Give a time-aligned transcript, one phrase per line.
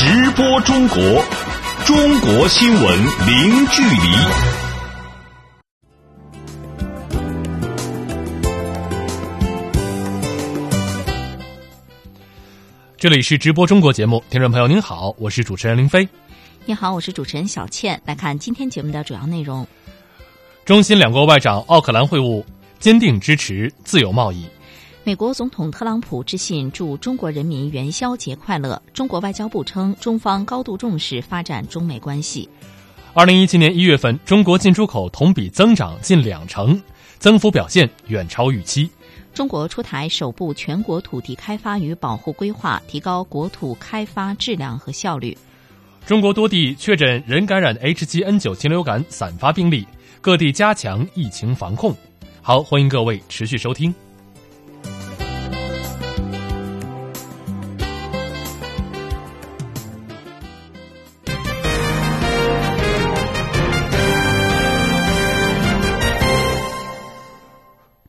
[0.00, 0.96] 直播中国，
[1.84, 3.98] 中国新闻零距离。
[12.96, 16.08] 这里是直播中国节目，听众朋友您好，我是主持人林飞。
[16.64, 18.00] 你好，我是主持人小倩。
[18.04, 19.66] 来看今天节目的主要内容：
[20.64, 22.44] 中新两国外长奥克兰会晤，
[22.78, 24.46] 坚定支持自由贸易。
[25.08, 28.82] 美国总统特朗普致信祝中国人民元宵节快乐。
[28.92, 32.46] 中国外交部称，中方高度重视发展中美关系。
[33.14, 36.78] 二零一七年一月份，中国进出口同比增长近两成，
[37.18, 38.90] 增幅表现远超预期。
[39.32, 45.34] 中国出台首部全国土地开发与保护规划，提高国土开发质量和效率。
[46.04, 49.86] 中国多地确诊人感染 H7N9 禽流感散发病例，
[50.20, 51.96] 各地加强疫情防控。
[52.42, 53.94] 好，欢迎各位持续收听。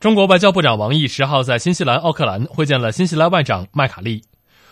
[0.00, 4.24] 中国外交部长王毅十号在新西兰奥克兰会见了新西兰外长麦卡利，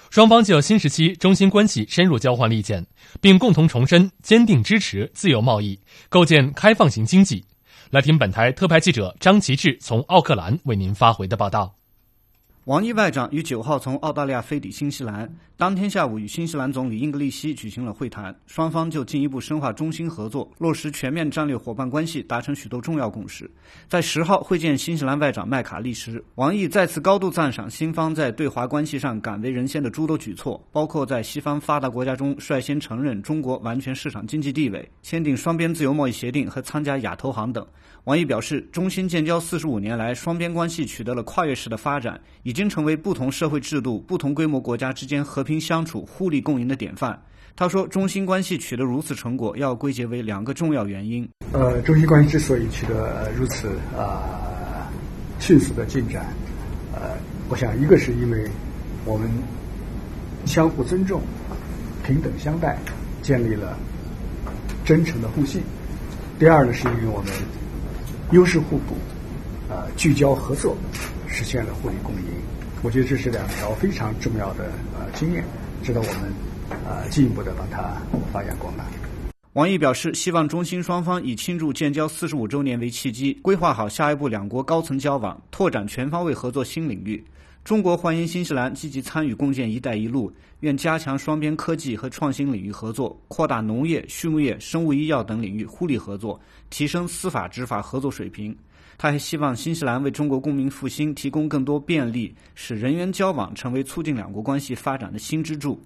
[0.08, 2.86] 双方就新时期中新关系深入交换意见，
[3.20, 7.44] 并共同重申坚定支持自由贸易，构建开放型经济。
[7.90, 11.74] 来听本台特派记者张其志从奥克兰为您发回的报道。
[12.68, 23.50] 王毅外长于九号从澳大利亚飞抵新西兰，当天下午与新西兰总理英格利希举行了会谈，双方就进一步深化中新合作、落实全面战略伙伴关系达成许多重要共识。
[23.88, 37.66] 在十号会见新西兰外长麦卡利时，王毅再次高度赞赏新方在对华关系上敢为人先的诸多举措，包括在西方发达国家中率先承认中国完全市场经济地位、签订双边自由贸易协定和参加亚投行等。
[38.08, 47.22] 王毅表示，中新建交四十五年来，双边关系取得了跨越式的发展，已经成为不同社会制度、不同规模国家之间和平相处、互利共赢的典范。
[47.54, 51.28] 他说，中新关系取得如此成果，要归结为两个重要原因。
[51.52, 54.90] 呃，中新关系之所以取得如此啊
[55.38, 56.32] 迅速的进展，
[56.94, 57.10] 呃，
[57.50, 58.48] 我想一个是因为
[59.04, 59.30] 我们
[60.46, 61.20] 相互尊重、
[62.06, 62.78] 平等相待，
[63.20, 63.78] 建立了
[64.82, 65.60] 真诚的互信；
[66.38, 67.30] 第二呢，是因为我们。
[68.32, 68.94] 优势互补，
[69.70, 70.76] 呃，聚焦合作，
[71.26, 72.22] 实现了互利共赢。
[72.82, 75.42] 我觉得这是两条非常重要的呃经验，
[75.82, 76.32] 值得我们
[76.84, 77.96] 呃进一步的把它
[78.30, 78.84] 发扬光大。
[79.54, 87.24] 王毅表示，希望中新双方以庆祝建交四十五周年为契机，规划好下一步两国高层交往，拓展全方位合作新领域。
[87.68, 96.40] 中国欢迎新西兰积极参与共建“一带一路”，愿加强双边科技和创新领域合作，扩大农业、畜牧业、生物医药等领域互利合作。
[96.70, 98.56] 提升司法执法合作水平，
[98.96, 105.78] 他还希望新西兰为中国公民复兴提供更多便利，使人员交往成为促进两国关系发展的新支柱。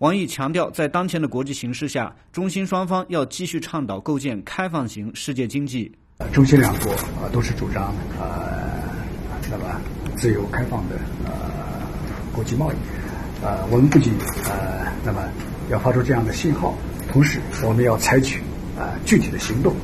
[0.00, 5.90] 王毅强调，在当前的国际形势下，中新双方要继续倡导构建开放型世界经济。
[6.34, 8.86] 中新两国啊都是主张呃
[9.50, 9.80] 那么
[10.18, 11.32] 自由开放的呃
[12.32, 12.76] 国际贸易，
[13.42, 14.12] 呃我们不仅
[14.44, 15.22] 呃那么
[15.70, 16.74] 要发出这样的信号，
[17.10, 18.42] 同时我们要采取
[18.76, 19.74] 呃具体的行动。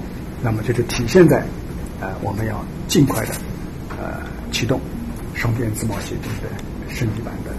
[0.43, 1.43] 那么就是体现在，
[2.03, 3.33] 呃，我们要尽快的，
[3.89, 4.21] 呃，
[4.53, 4.79] 启动
[5.33, 7.51] 双边自贸协定的升级版的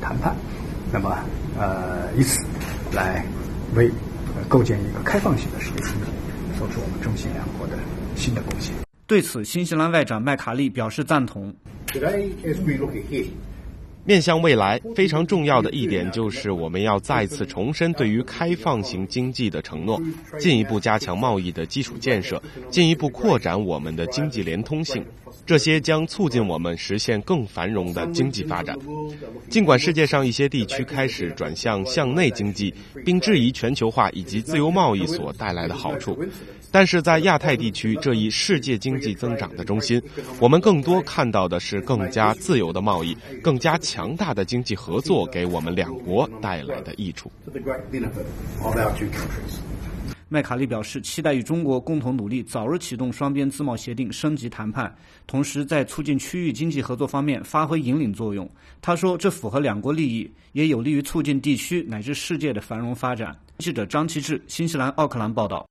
[0.00, 0.34] 谈判，
[0.90, 1.16] 那么
[1.56, 2.44] 呃，以此
[2.92, 3.24] 来
[3.76, 3.88] 为
[4.48, 6.10] 构建一个开放型的世界经济
[6.58, 7.74] 做出我们中新两国的
[8.16, 8.74] 新的贡献。
[9.06, 11.54] 对此，新西兰外长麦卡利表示赞同。
[11.92, 13.32] Today, as we look ahead,
[14.08, 20.00] 面向未来，非常重要的一点就是我们要再次重申对于开放型经济的承诺，
[20.40, 25.04] 进一步加强贸易的基础建设，进一步扩展我们的经济连通性。
[25.44, 28.74] 这些将促进我们实现更繁荣的经济发展。
[29.50, 32.72] 尽管世界上一些地区开始转向向内经济，
[33.04, 36.18] 并质疑全球化以及自由贸易所带来的好处，
[36.70, 40.02] 但是在亚太地区这一世界经济增长的中心，
[40.38, 47.32] 我们更多看到的是更加自由的贸易、更加强强大的经济合作给我们两国带来的益处。
[50.28, 54.94] 麦卡利表示，期待与中国共同努力，早日启动双边自贸协定升级谈判，
[55.26, 58.48] 同时在促进区域经济合作方面发挥引领作用。
[58.80, 63.36] 他说，这符合两国利益，也有利于促进地区乃至世界的繁荣发展。
[63.58, 65.68] 记者张其志，新西兰奥克兰报道。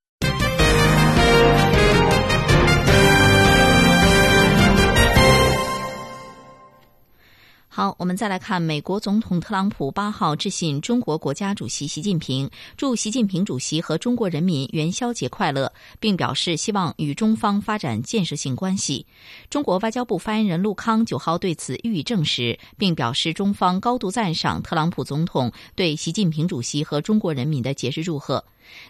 [7.78, 19.06] 好，我们再来看美国总统特朗普八号致信中国国家主席习近平，祝习近平主席和中国人民元宵节快乐，并表示希望与中方发展建设性关系。
[19.48, 28.44] 中国外交部发言人陆康九号对此予以证实，并表示中方高度赞赏特朗普总统对习近平主席和中国人民的节日祝贺。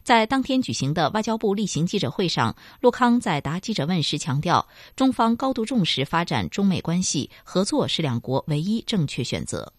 [0.04, 9.72] 在当天举行的外交部例行记者会上，陆康在答记者问时强调，中方高度重视发展中美关系，合作是两国唯一正确选择。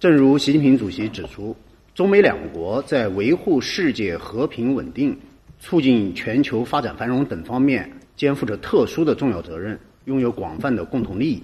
[0.00, 1.56] 正如习近平主席指出，
[1.94, 5.18] 中美两国在维护世界和平稳定、
[5.58, 11.42] 促进全球发展繁荣等方面肩负着特殊的重要责任，拥有广泛的共同利益。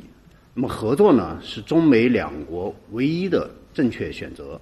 [0.55, 4.61] 那么，合作呢，是中美两国唯一的正确选择。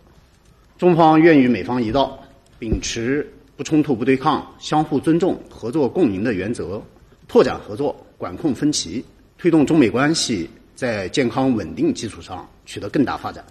[0.79, 2.19] 中方愿与美方一道。
[2.63, 6.81] 秉持不冲突、不对抗、相互尊重、合作共赢的原则，
[7.27, 9.05] 拓展合作，管控分歧，
[9.37, 13.45] 推动中美关系在健康稳定基础上取得更大发展。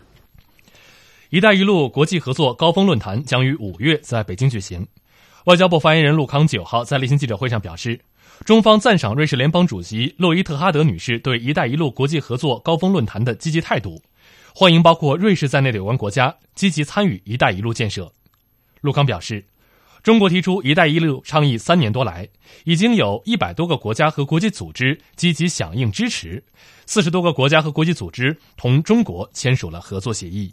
[1.29, 4.87] “一带一路”国际合作高峰论坛将于五月在北京举行。
[5.43, 7.99] 外交部发言人陆康九号在例行记者会上表示，
[8.45, 14.01] 中方赞赏瑞士联邦主席洛伊特哈德女士对“一带一路”国际合作高峰论坛的积极态度，
[14.55, 18.09] 欢迎包括瑞士在内的有关国家积极参与“一带一路”建设。
[18.81, 19.45] 陆康表示，
[20.01, 22.27] 中国提出“一带一路”倡议三年多来，
[22.65, 26.43] 已经有一百多个国家和国际组织积极响应支持，
[26.87, 30.51] 四十多个国家和国际组织同中国签署了合作协议。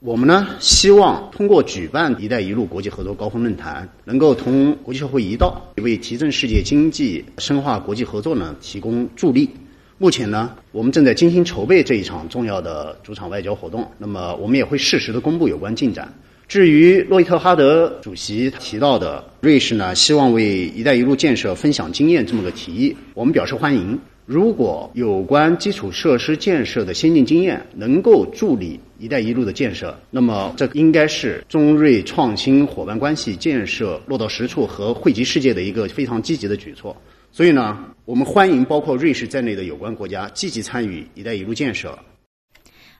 [0.00, 9.48] 我们呢，希望通过举办“一带一路”国际合作高峰论坛，能够同国际社会一道，为提振世界经济、深化国际合作呢提供助力。
[9.96, 16.10] 目前呢，我们正在精心筹备这一场重要的主场外交活动，那么我们也会适时的公布有关进展。
[16.50, 23.96] 至于洛伊特哈德主席提到的瑞士呢，希望为“一带一路”建设分享经验这么个提议，我们表示欢迎。
[24.26, 36.96] 如果有关基础设施建设的先进经验能够助力“一带一路”的建设，那么这应该是中瑞创新伙伴关系建设落到实处和惠及世界的一个非常积极的举措。
[37.30, 41.96] 所以呢，我们欢迎包括瑞士在内的有关国家积极参与“一带一路”建设。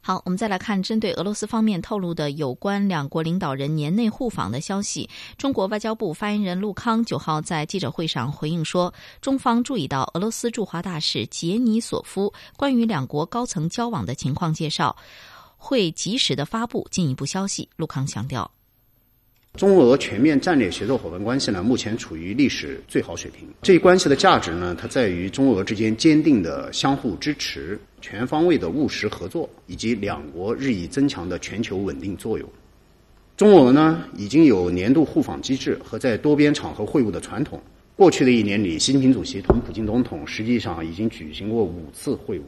[0.02, 5.08] 好，我们再来看针对俄罗斯方面透露的有关两国领导人年内互访的消息。
[5.36, 14.96] 中国外交部发言人陆康九号在记者会上回应说，中方注意到俄罗斯驻华大使杰尼索夫关于两国高层交往的情况介绍，
[15.58, 17.68] 会及时的发布进一步消息。
[17.76, 18.50] 陆康强调。
[19.54, 23.48] 中俄全面战略协作伙伴关系呢，目前处于历史最好水平。
[23.62, 32.48] 这一关系的价值呢，它在于中俄之间坚定的相互支持、全方位的务实合作，以及两国日益增强的全球稳定作用。
[33.36, 37.60] 中俄呢，已经有年度互访机制和在多边场合会晤的传统。
[37.96, 42.42] 过去的一年里，习近平主席同普京总统实际上已经举行过五次会晤。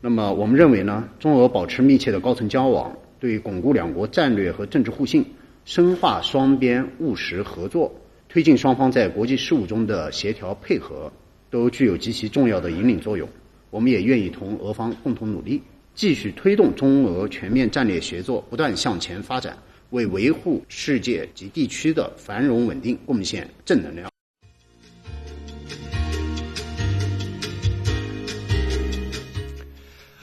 [0.00, 5.24] 那么，我们认为呢，中俄保持密切的高层交往，对巩固两国战略和政治互信。
[5.64, 7.90] 深化双边务实合作，
[8.28, 11.10] 推进双方在国际事务中的协调配合，
[11.48, 13.26] 都具有极其重要的引领作用。
[13.74, 15.60] 我们也愿意同俄方共同努力，
[15.96, 19.58] 继续推动中俄全面战略协作不断向前发展，
[19.90, 24.08] 为维护世界及地区的繁荣稳定贡献正能量。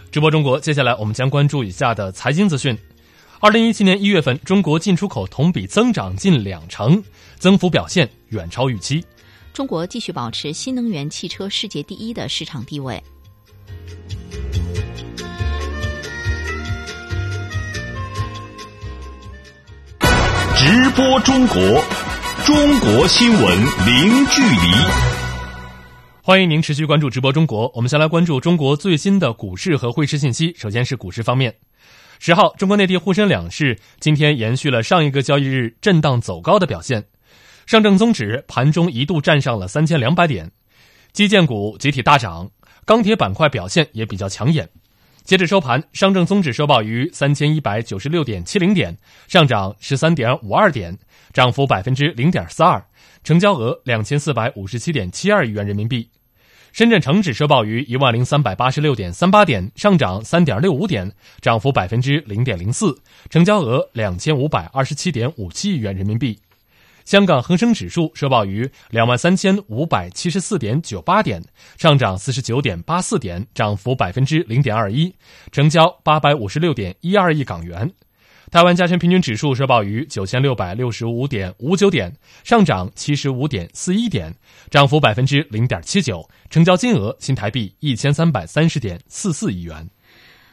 [0.10, 2.78] 直播中国，接下来我们将关注以下的财经资讯。
[3.42, 7.04] 二零一七年一月份，中国进出口同比增长近两成，
[7.38, 9.04] 增幅表现远超预期。
[9.52, 13.04] 中国继续保持新能源汽车世界第一的市场地位。
[20.56, 21.56] 直播中国，
[22.46, 24.72] 中国新闻零距离。
[26.24, 27.72] 欢迎您持续关注直播中国。
[27.74, 30.54] 我们先来关注中国最新的股市和汇市信息。
[30.56, 31.56] 首先是股市方面。
[32.20, 37.04] 十号，中国内地沪深两市今天延续了上一个交易日震荡走高的表现，
[37.66, 40.52] 上证综指盘中一度站上了三千两百点，
[41.12, 42.52] 基建股集体大涨，
[42.86, 44.68] 钢铁板块表现也比较抢眼。
[45.24, 48.98] 截至收盘，上证综指收报于三千一百九十六点七零点，
[49.28, 50.98] 上涨十三点五二点，
[51.32, 52.84] 涨幅百分之零点四二，
[53.24, 56.10] 成交额两千四百五十七点七二亿元人民币。
[56.74, 62.98] 深圳成指收报于一万零三百八十六点三八点，上涨三点六五点，涨幅百分之零点零四，
[63.30, 66.40] 成交额两千五百二十七点五七亿元人民币。
[67.06, 71.42] 香港恒生指数收报于两万三千五百七十四点九八点，
[71.78, 75.14] 上涨四十九点八四点，涨幅百分之零点二一，
[75.52, 77.92] 成交八百五十六点一二亿港元。
[78.50, 84.36] 台湾加权平均指数收报于九千六百六十五点五九点，上涨七十五点四一点，
[84.70, 89.90] 涨幅百分之零点七九，成交金额新台币一千三百三十点四四亿元。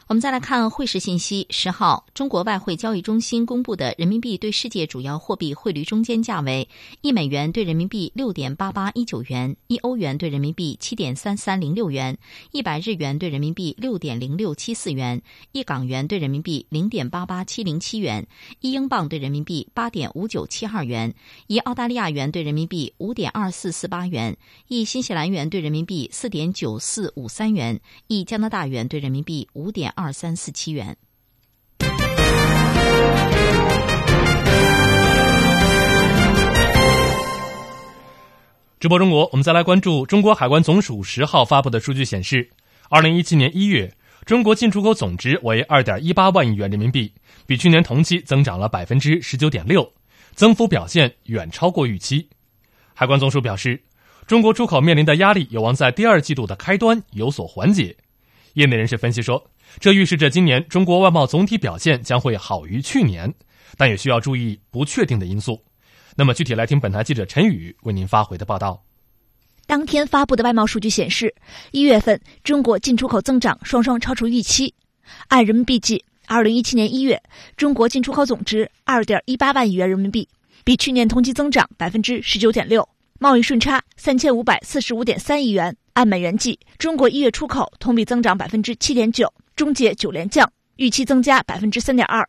[0.09, 1.45] 我们再来看汇市信息。
[1.51, 6.67] 十号，中国外汇交易中心公布的人民币对世界主要货币汇率中间价为：
[7.01, 12.17] 一美元对人民币六点八八一九元，一欧元对人民币七点三三零六元，
[12.51, 18.25] 一百日元对人民币六点零六七四元，一港元对人民币零点八八七零七元，
[18.61, 21.13] 一英镑对人民币八点五九七二元，
[21.45, 24.35] 一澳大利亚元对人民币五点二四四八元，
[24.69, 29.93] 一新西兰元对人民币四点九四五三元，一加拿大元对人民币五点。
[30.01, 30.95] 二三四七元。
[38.79, 42.49] 直播中国，我们再来关注中国海关总署十号发布的数据显示，
[42.89, 47.11] 二零一七年一月，中国进出口总值为二点一八万亿元人民币，
[47.45, 49.91] 比去年同期增长了百分之十九点六，
[50.33, 52.29] 增幅表现远超过预期。
[52.93, 53.83] 海关总署表示，
[54.25, 57.97] 中国出口面临的压力有望在第二季度的开端有所缓解。
[58.53, 59.45] 业内人士分析说。
[59.79, 63.33] 这预示着今年中国外贸总体表现将会好于去年，
[63.77, 65.63] 但也需要注意不确定的因素。
[66.15, 68.83] 那么具体来听本台记者陈宇为您发回的报道。
[69.67, 71.33] 当天发布的外贸数据显示，
[71.71, 74.73] 一月份中国进出口增长双双超出预期。
[75.27, 77.21] 按人民币计，二零一七年一月
[77.55, 80.27] 中国进出口总值二点一八万亿元人民币，
[80.63, 82.87] 比去年同期增长百分之十九点六，
[83.19, 85.75] 贸易顺差三千五百四十五点三亿元。
[85.93, 89.31] 按美元计，中国一月出口同比增长百分之七点九。
[89.59, 92.25] 中介九连降，预期增加百分之三点二。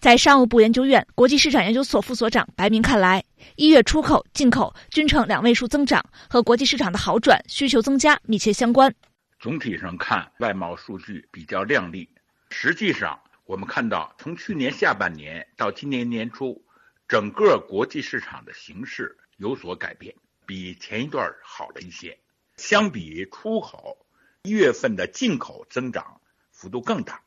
[0.00, 3.24] 在商务部研究院国际市场研究所副所长白明看来，
[3.56, 8.94] 一月出口、进口均呈两位数增长，和国际市场的好转、需求增加密切相关。
[9.40, 12.06] 总体上看，外贸数据比较靓丽。
[12.50, 16.62] 实际上，我们看到从去年下半年到今年年初，
[17.08, 20.14] 整个国际市场的形势有所改变，
[20.44, 22.18] 比前一段好了一些。
[22.58, 23.96] 相比出口，
[24.42, 26.20] 一月份的进口增长。
[26.54, 27.20] 幅度更大，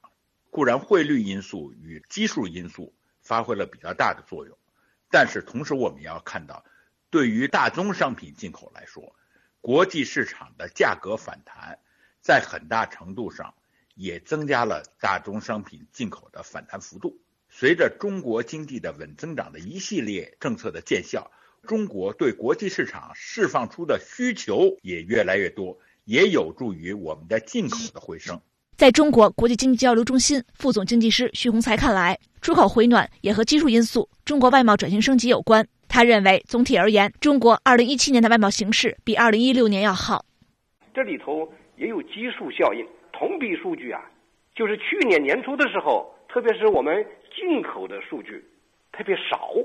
[0.50, 4.58] 固然汇率因素与基数因素发挥了比较大的作用，
[5.12, 6.64] 但是同时我们要看到，
[7.10, 9.16] 对于大宗商品进口来说，
[9.60, 11.78] 国际市场的价格反弹，
[12.22, 13.54] 在很大程度上
[13.96, 17.20] 也增加了大宗商品进口的反弹幅度。
[17.50, 21.32] 随着中国经济的稳增长的一系列政策的见效，
[21.64, 28.42] 中国对国际市场释放出的需求也越来越多，也有助于我们的进口的回升。
[28.78, 35.68] 在中国国际经济交流中心副总经济师徐洪才看来，出口回暖也和基数因素、中国外贸转型升级有关。
[35.90, 40.24] 他认为，总体而言，中国2017年的外贸形势比2016年要好。
[40.94, 44.00] 这里头也有基数效应，同比数据啊，
[44.54, 47.04] 就是去年年初的时候，特别是我们
[47.36, 48.46] 进口的数据
[48.92, 49.56] 特别少，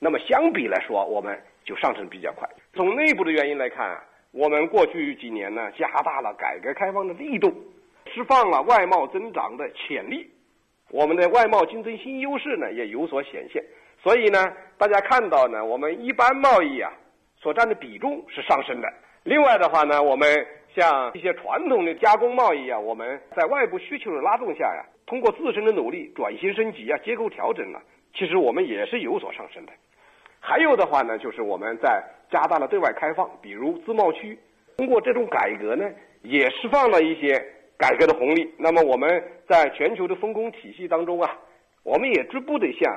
[0.00, 2.48] 那么相比来说，我们就上升比较快。
[2.74, 3.96] 从内部的原因来看，
[4.32, 7.54] 我们过去几年呢，加大了改革开放的力度。
[8.16, 10.26] 释放了外贸增长的潜力，
[10.90, 13.62] 我们的外贸竞争新优势呢也有所显现。
[14.02, 16.90] 所以呢，大家看到呢，我们一般贸易啊
[17.36, 18.88] 所占的比重是上升的。
[19.24, 27.82] 另外的话呢，我们像一些传统的加工贸易啊，我们在外部需求的拉动下呀，通过自身的努力转型升级啊，结构调整啊，
[28.14, 29.72] 其实我们也是有所上升的。
[30.40, 34.38] 还有的话呢，就是我们在加大了对外开放，比如自贸区，
[34.78, 35.86] 通过这种改革呢，
[36.22, 37.52] 也释放了一些。
[37.78, 39.08] 改革的红利，那么我们
[39.48, 41.30] 在全球的分工体系当中啊，
[41.82, 42.90] 我们也逐步的向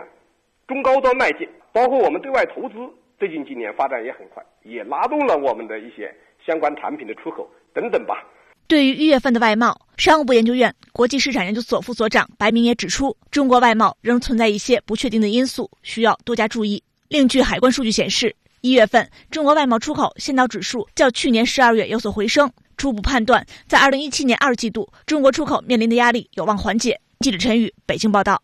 [0.68, 2.76] 中高端迈进，包括我们对外投资，
[3.20, 6.14] 最近几年发展也很快，也拉动了我们的一些
[6.46, 8.24] 相关产品的出口等等吧。
[8.68, 16.84] 对于一月份的外贸，商务部研究院国际市场研究所副所长白明也指出，中国外贸仍存在一些不确定的因素，需要多加注意。
[17.08, 22.52] 另据海关数据显示，一月份中国外贸出口先导指数较去年十二月有所回升。
[22.80, 27.02] 初步判断，在二零一七年二季度，中国出口面临的压力有望缓解。
[27.20, 28.42] 记者陈宇，北京报道。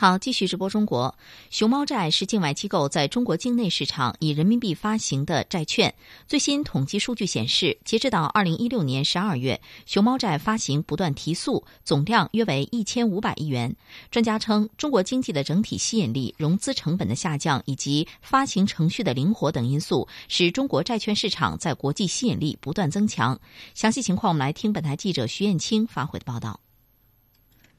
[0.00, 1.14] 好，继续直播中国。
[1.50, 5.94] 熊猫债是境外机构在中国境内市场以人民币发行的债券。
[6.26, 13.76] 最新统计数据显示，截止到二零一六年十二月，熊猫债发行不断提速，总量约为一千五百亿元。
[14.10, 23.38] 专家称，中国经济的整体吸引力、融资成本的下降以及发行程序的灵活等因素，使中国债券市场在国际吸引力不断增强。
[23.74, 26.58] 详细情况，我们来听本台记者徐艳青发回的报道。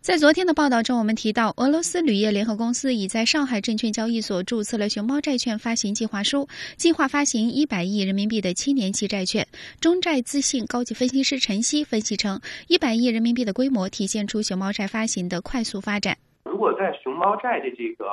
[0.01, 9.45] 在昨天的报道中，我们提到，俄罗斯铝业联合公司已在上海证券交易所注册了熊猫债券发行计划书，计划发行一百亿人民币的七年期债券。
[9.79, 16.17] 中债资信高级分析师陈曦分析称，一百亿人民币的规模体现出熊猫债发行的快速发展。
[16.45, 18.05] 如果在熊猫债的这个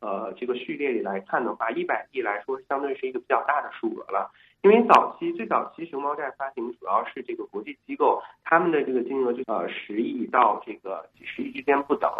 [0.00, 4.28] 呃这个序列里来看的话，一百亿来说相对是一个比较大的数额了。
[4.62, 12.10] 因为早期最早期熊猫债发行主要是这个国际机构，他们的这个金额就呃十亿到这个几十亿之间不等。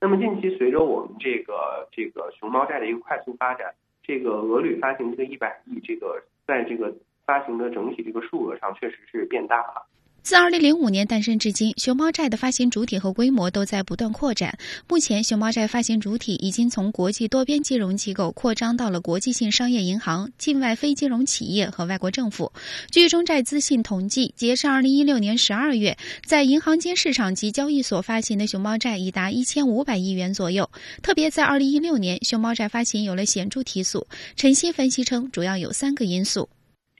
[0.00, 6.94] 那么近期随着我们这个这个熊猫债的一个快速发展，这个俄旅发行这个一百亿，这个在这个
[7.26, 9.86] 发行的整体这个数额上确实是变大了。
[10.22, 14.56] 自2005年诞生至今，熊猫债的发行主体和规模都在不断扩展。
[14.86, 22.52] 目前，熊猫债发行主体已经从国际多边金融机构扩张到了国际性商业银行、境外非金融企业和外国政府。
[22.90, 30.70] 据中债资信统计，截至2016年12月，在银行间市场及交易所发行的熊猫债已达1500亿元左右。
[31.02, 34.06] 特别在2016年，熊猫债发行有了显著提速。
[34.36, 36.48] 陈曦分析称，主要有三个因素。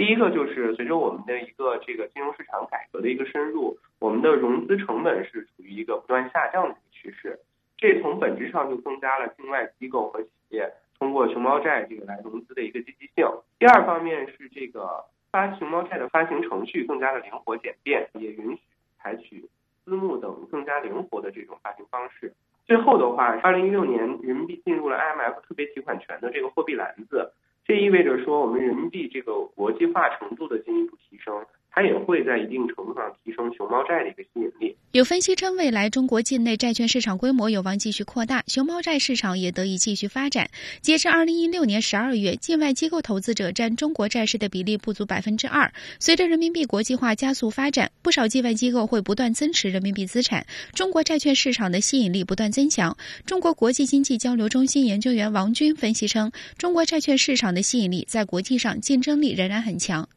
[0.01, 7.39] 第一个就是随着我们的一个这个金融市场改革的一个深入，我们的融资成本是处于一个不断下降的一个趋势，
[7.77, 13.27] 这从本质上就增加了境外机构和企业通过熊猫债这个来融资的一个积极性。
[13.59, 18.63] 第二方面是这个发熊猫债的发行程序更加的灵活简便，也允许
[19.03, 19.51] 采取
[19.85, 22.33] 私募等更加灵活的这种发行方式。
[22.65, 27.35] 最后的话，二零一六年人民币进入了 IMF 特别提款权的这个货币篮子。
[27.71, 31.33] 这意味着说，我们人民币这个国际化程度的进一步提升。
[31.73, 34.77] 它也会在一定程度上提升熊猫债的一个吸引力。
[34.93, 40.51] 有分析称，未来中国境内债券市场规模有望继续扩大，熊猫债市场也得以继续发展。
[40.81, 45.73] 截至二零一六年十二月，境外机构投资者占中国债市的比例不足百分之二。
[46.01, 52.97] 随着人民币国际化加速发展，不少境外机构会不断增持人民币资产，中国债券市场的吸引力不断增强。
[53.25, 60.09] 中国国际经济交流中心研究员王军分析称，中国债券市场的吸引力在国际上竞争力仍然很强。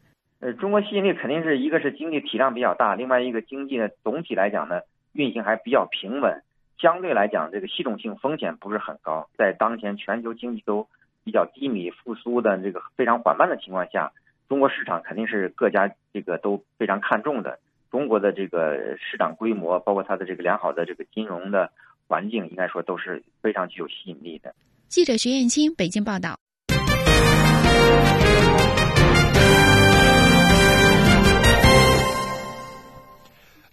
[0.44, 4.82] 呃，中国吸引力肯定是一个是经济体量比较大，另外一个经济呢总体来讲呢
[5.14, 6.44] 运行还比较平稳，
[6.78, 9.30] 相对来讲这个系统性风险不是很高。
[9.38, 10.86] 在当前全球经济都
[11.24, 14.12] 比较低迷、复苏的这个非常缓慢的情况下，
[14.50, 17.58] 中国市场肯定是各家这个都非常看重的。
[17.90, 21.72] 中国的这个市场规模，包括它的这个良好的这个金融的
[22.10, 24.54] 环境，应该说都是非常具有吸引力的。
[24.90, 26.36] 记者徐艳青北京报道。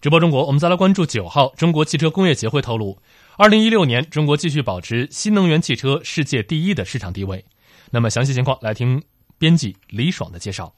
[0.00, 1.52] 直播中国，我们再来关注九号。
[1.59, 2.97] 中国汽车工业协会透露，
[3.36, 7.45] 二零一六年中国继续保持新能源汽车世界第一的市场地位。
[7.91, 9.02] 那么详细情况，来听
[9.36, 10.73] 编辑李爽的介绍。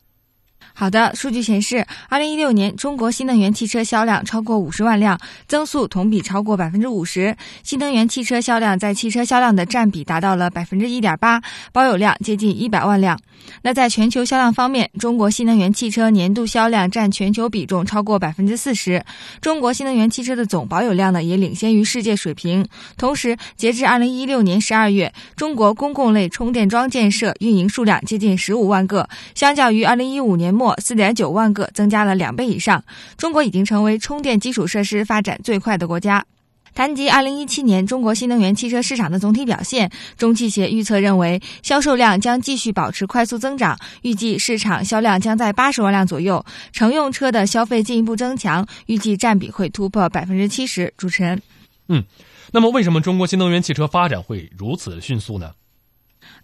[0.75, 7.37] 好的，数据显示，二零一六年中国新能源汽车销量超过五十万辆，增速同比超过百分之五十。
[7.63, 13.21] 新能源汽车销量在汽车销量的占比达到了百分之一点八，保有量接近一百万辆。
[13.61, 19.05] 那在全球销量方面，中国新能源汽车年度销量占全球比重超过百分之四十。
[19.43, 22.67] 中国新能源汽车的总保有量呢，也领先于世界水平。
[22.97, 30.62] 同时，截至二零一六年十二月，中国公共类充电桩建设运营数量接近十五万个，相较于二零一五年末。
[30.62, 32.85] 末四点九万个，增加了两倍以上。
[33.16, 36.25] 中国已经成为充电基础设施发展最快的国家。
[36.72, 46.44] 谈及二零一七年中国新能源汽车市场的总体表现，中汽协预测认为，销售量将继续保持快速增长，预计市场销量将在八十万辆左右。
[46.72, 50.94] 乘用车的消费进一步增强，预计占比会突破百分之七十。
[50.96, 51.42] 主持人，
[51.88, 52.05] 嗯，
[52.53, 55.51] 那么为什么中国新能源汽车发展会如此迅速呢？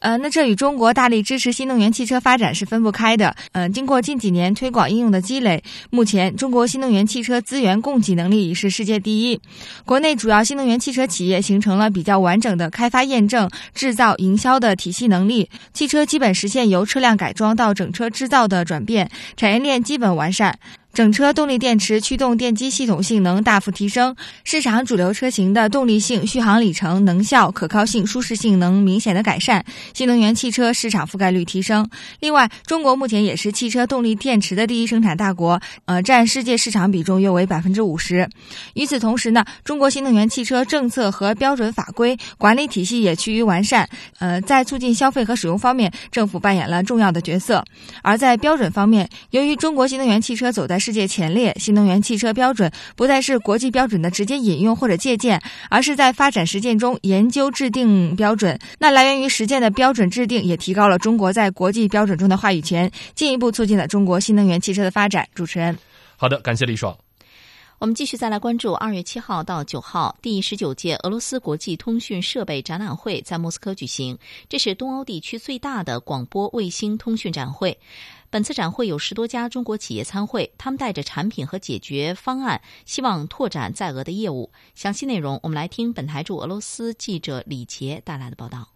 [0.00, 3.34] 呃，那这与中国大力支持新能源汽车发展是分不开的。
[3.52, 9.40] 呃，经过近几年推广应用的积累，目前中国新能源汽车资源供给能力已是世界第一。
[9.84, 20.58] 国内主要新能源汽车企业形成了比较完整的开发、验证、制造、营销的体系能力，汽车基本实现由车辆改装到整车制造的转变，产业链基本完善。
[20.98, 31.88] 整车动力电池驱动电机系统性能大幅提升，市场主流车型的动力性、续航里程、能效、可靠性、舒适性能明显的改善，新能源汽车市场覆盖率提升。
[32.18, 38.28] 另外，中国目前也是汽车动力电池的第一生产大国，呃，占世界市场比重约为百分之五十。
[38.74, 47.64] 与此同时呢，中国新能源汽车政策和标准法规管理体系也趋于完善，呃，在促进消费和使用方面，政府扮演了重要的角色。
[48.02, 58.58] 而在标准方面，由于中国新能源汽车走在世界前列，新能源汽车标准不再是国际标准的直接引用或者借鉴，而是在发展实践中研究制定标准。
[58.78, 65.28] 那来源于实践的标准制定，也提高了中国在国际标准中的话语权，进一步促进了中国新能源汽车的发展。
[65.34, 65.76] 主持人，
[66.16, 66.96] 好的，感谢李爽。
[67.78, 77.78] 我们继续再来关注二月七号到九号第十九届俄罗斯国际通讯设备展览会在莫斯科举行，这是东欧地区最大的广播卫星通讯展会。
[78.30, 84.50] 本次展会有十多家中国企业参会，他们带着产品和解决方案，希望拓展在俄的业务。
[84.74, 88.68] 详细内容，我们来听本台驻俄罗斯记者李杰带来的报道。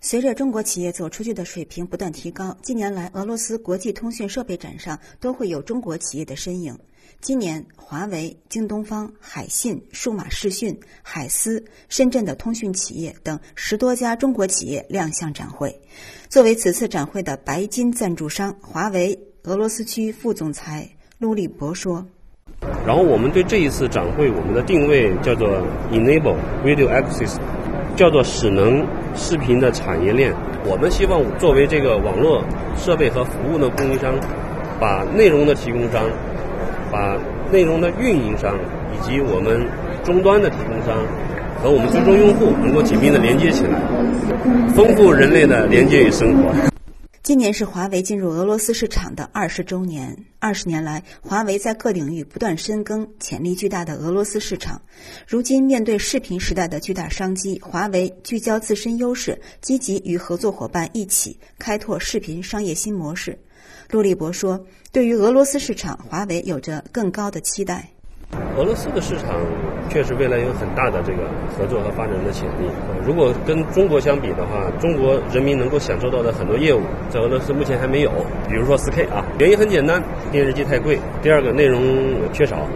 [0.00, 6.78] 随着中国企业走出去的水平不断提高，近年来俄罗斯国际通讯设备展上都会有中国企业的身影。
[7.20, 15.80] 今年，华为、京东方、海信、数码视讯、海思、深圳的通讯企业等十多家中国企业亮相展会。
[16.28, 20.86] 作为此次展会的白金赞助商，华为俄罗斯区副总裁
[21.18, 22.06] 陆立博说
[22.86, 25.48] ：“然后我们对这一次展会，我们的定位叫做
[25.90, 27.38] Enable Video Access，
[27.96, 28.86] 叫做使能
[29.16, 30.30] 视频的产业链。
[30.66, 32.44] 我们希望作为这个网络
[32.76, 34.14] 设备和服务的供应商，
[34.78, 36.06] 把内容的提供商。”
[36.94, 37.18] 把
[37.50, 38.56] 内容的运营商
[38.94, 39.68] 以及我们
[40.04, 40.96] 终端的提供商
[41.60, 43.80] 和我们最终用户能够紧密的连接起来，
[44.76, 46.54] 丰富人类的连接与生活。
[47.24, 50.16] 今年是华为进入俄罗斯市场的二十周年。
[50.38, 54.80] 二十年来，华为在各领域不断深耕潜力巨大的俄罗斯市场。
[55.26, 63.36] 如今，面对视频时代的巨大商机，华为聚焦自身优势，积极与合作伙伴一起开拓视频商业新模式。
[63.90, 67.90] 陆立博说：“对于俄罗斯市场，华为有着更高的期待。
[68.56, 69.40] 俄罗斯的市场
[69.88, 72.68] 确实未来有很大的这个合作和发展的潜力。
[73.06, 78.10] 如果跟中国相比的话，中国人民能够享受到的很多业务，在俄罗斯目前还没有。
[78.48, 81.80] 比如说 4K 啊，原因很简单，电视机太贵；第二个，内容
[82.32, 82.66] 缺少。”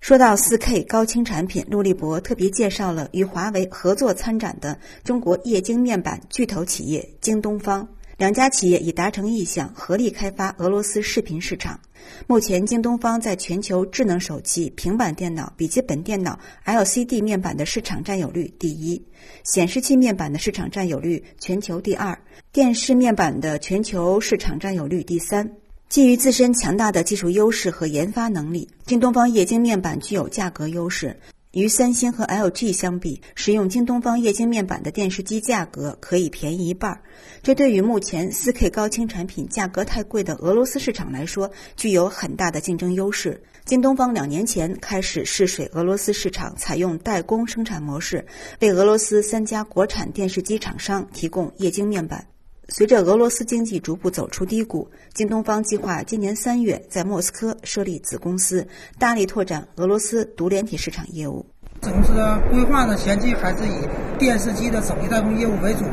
[0.00, 7.88] 说到 4K 高清产品，陆立博特别介绍了与华为合作参展的中国液晶面板巨头企业京东方。
[8.18, 11.78] 两家企业已达成意向，合力开发俄罗斯视频市场。
[12.26, 19.02] 目前，京东方在全球智能手机、平板电脑、笔记本电脑 LCD 面板的市场占有率第一，
[19.44, 22.18] 显示器面板的市场占有率全球第二，
[22.52, 25.50] 电视面板的全球市场占有率第三。
[25.90, 31.14] 基于自身强大的技术优势和研发能力，京东方液晶面板具有价格优势。
[31.56, 37.00] 与三星和 LG 相比，使用京东方液晶面板的电视机价格可以便宜一半。
[37.42, 43.42] 这对于目前 4K 高清产品价格太贵的俄罗斯市场来说，具有很大的竞争优势。
[43.64, 48.26] 京东方两年前开始试水俄罗斯市场，采用代工生产模式，
[48.60, 52.26] 为俄罗斯三家国产电视机厂商提供液晶面板。
[52.68, 58.66] 随着俄罗斯经济逐步走出低谷，京东方计划今年三月在莫斯科设立子公司，
[58.98, 61.46] 大力拓展俄罗斯独联体市场业务。
[61.80, 62.12] 子公司
[62.50, 63.86] 规划呢，前期还是以
[64.18, 65.84] 电视机的手机代工业务为主，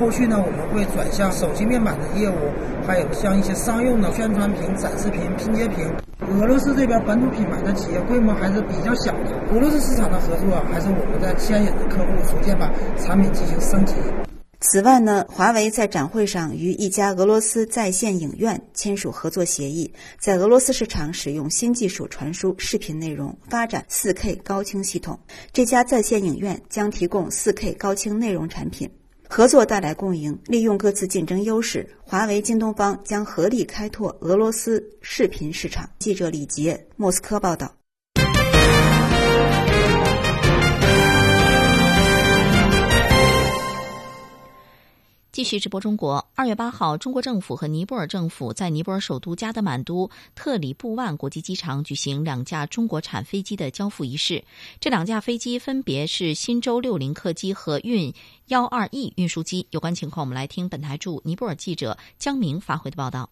[0.00, 2.34] 后续呢我们会转向手机面板的业务，
[2.86, 5.86] 还有像一些商用的宣传屏、展示屏、拼接屏。
[6.40, 13.94] 俄罗斯这边本土品牌的企业规模还是比较小的，俄罗斯市场的合作还是我们在牵引着客户逐渐把产品进行升级。
[14.64, 25.18] 此外呢，华为在展会上与一家俄罗斯在线影院签署合作协议，在俄罗斯市场使用新技术传输视频内容，发展 4K 高清系统。
[25.52, 28.88] 这家在线影院将提供 4K 高清内容产品，
[29.28, 35.90] 合作带来共赢，利用各自竞争优势，华为、京东方将合力开拓俄罗斯视频市场。
[35.98, 37.81] 记者李杰，莫斯科报道。
[45.32, 46.28] 继续直播中国。
[46.34, 54.44] 二月八号，中国政府和尼泊尔政府在尼泊尔首都加德满都特里布万国际机场举行两架中国产飞机的交付仪式。
[54.78, 58.12] 这两架飞机分别是新舟六零客机和运
[58.48, 59.66] 幺二 E 运输机。
[59.70, 63.30] 有关情况，我们来听本台驻尼泊尔记者江明发回的报道。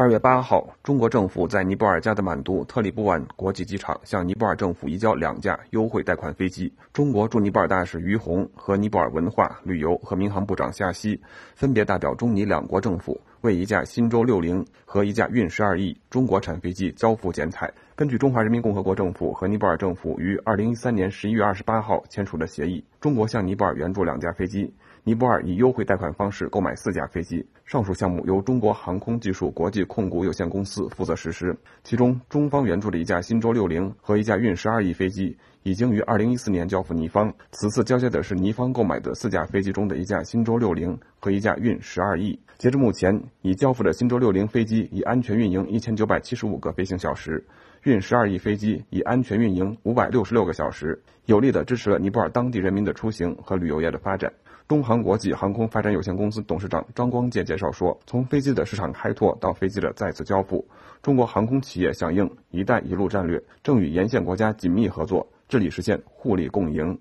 [0.00, 6.72] 二月八号，中国政府在尼泊尔加德满都特里布万国际机场向尼泊尔政府移交两架优惠贷款飞机。
[6.92, 11.20] 中国驻尼泊尔大使于洪和尼泊尔文化旅游和民航部长夏希
[11.56, 17.68] 分别代表中尼两国政府为一架新舟六零和一架运十二 E 中国产飞机交付剪彩。
[17.96, 24.72] 根据中华人民共和国政府和尼泊尔政府于二零一三年十一月二十八号签署的协议，中国向尼泊尔援助两架飞机。
[25.08, 31.56] 尼泊尔以优惠贷款方式购买四架飞机，上述项目由中国航空技术国际控股有限公司负责实施。
[31.82, 37.32] 其中，中方援助的一架新舟六零和一架运十二 E 飞机已经于二零一四年交付尼方。
[37.52, 42.38] 此次交接的是尼方购买的四架飞机中的一架新舟六零和一架运十二 E。
[42.58, 47.42] 截至目前，已交付的新舟六零飞机已安全运营一千九百七十五个飞行小时，
[47.84, 54.30] 运十二 E 飞机已安全运营五百六十六个小时，有力地支持了尼泊尔当地人民的出行和旅游业的发展。
[54.68, 60.62] 东航国际航空发展有限公司董事长张光介介绍说：“从飞机的市场开拓到飞机的再次交付，
[61.00, 66.98] 中国航空企业响应‘一带一路’战略，正与沿线国家紧密合作，致力实现互利共赢。”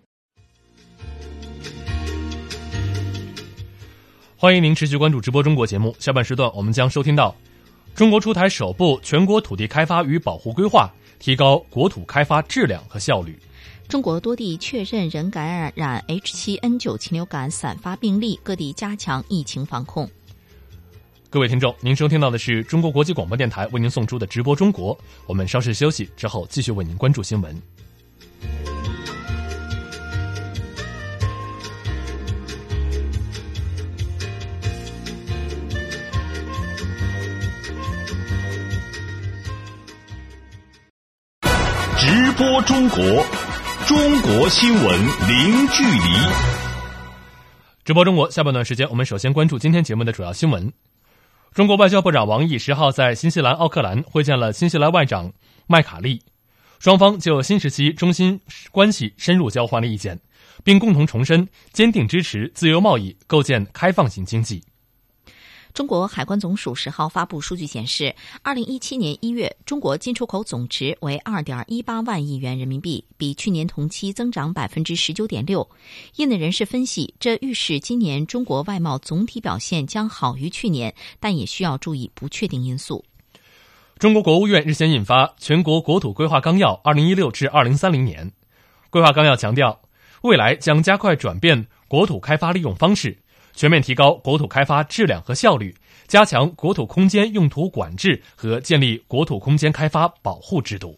[4.38, 5.93] 欢迎您持续关注直播中国节目。
[5.99, 7.36] 下半时段，我们将收听到：
[7.93, 13.38] 中国出台首部全国土地开发与保护规划，提高国土开发质量和效率。
[13.88, 20.10] 中国多地确认人感染 H7N9 禽流感散发病例，各地加强疫情防控。
[21.30, 24.97] 各位听众，您收听到的是中国国际广播电台为您送出的直播中国。
[25.26, 27.62] 我们稍事休息之后，继续为您关注新闻。
[42.00, 43.26] 直播中国，
[43.88, 46.02] 中国新闻零距离。
[47.86, 50.73] 直播中国下半段时间，我们首先关注今天节目的主要新闻。
[51.54, 55.32] 中国外交部长王毅十号在新西兰奥克兰会见了新西兰外长
[55.67, 56.21] 麦卡利，
[56.80, 58.41] 双方就新时期中新
[58.73, 60.19] 关系深入交换了意见，
[60.65, 64.62] 并共同重申坚定支持自由贸易，构建开放型经济。
[65.78, 75.70] 中国海关总署十号发布数据显示，二零一七年一月，中国进出口总值为二点一八万亿元人民币，比去年同期增长百分之十九点六。
[76.16, 83.06] 业内人士分析，这预示今年中国外贸总体表现将好于去年，但也需要注意不确定因素。
[84.00, 88.26] 中国国务院日前印发《全国国土规划纲要（二零一六至二零三零年）》，
[88.90, 89.80] 规划纲要强调，
[90.24, 93.16] 未来将加快转变国土开发利用方式。
[93.58, 95.76] 全面提高国土开发质量和效率，
[96.08, 100.96] 加强国土空间用途管制和建立国土空间开发保护制度。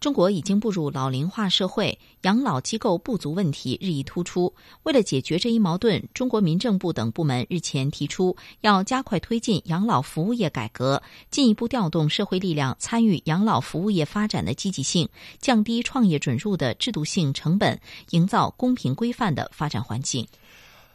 [0.00, 4.52] 中国已经步入老龄化社会，养老机构不足问题日益突出。
[4.82, 17.80] 为了解决这一矛盾，中国民政部等部门日前提出，要加快推进养老服务业改革，进一步调动社会力量参与养老服务业发展的积极性，降低创业准入的制度性成本，
[18.10, 20.26] 营造公平规范的发展环境。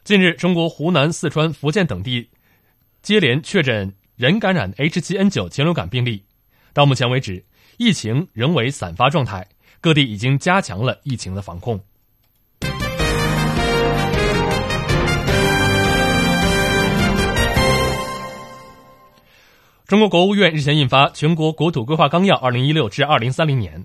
[0.09, 2.31] 近日，中国湖南、四川、福建等地
[3.03, 6.23] 接连确诊人感染 H7N9 禽流感病例。
[6.73, 7.45] 到目前为止，
[7.77, 9.47] 疫情仍为散发状态，
[9.79, 11.79] 各地已经加强了疫情的防控。
[19.85, 23.79] 中国国务院日前印发《全国国土规划纲要（二零一六至二零三零年）》，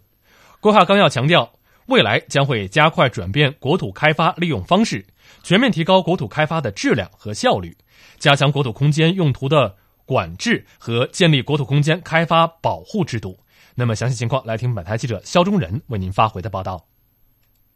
[0.60, 1.52] 规划纲要强调，
[1.88, 5.04] 未来将会加快转变国土开发利用方式。
[5.42, 7.77] 全面提高国土开发的质量和效率，
[8.18, 13.38] 加强国土空间用途的管制和建立国土空间开发保护制度。
[13.75, 16.85] 那么，详细情况来听本台记者肖忠仁为您发回的报道。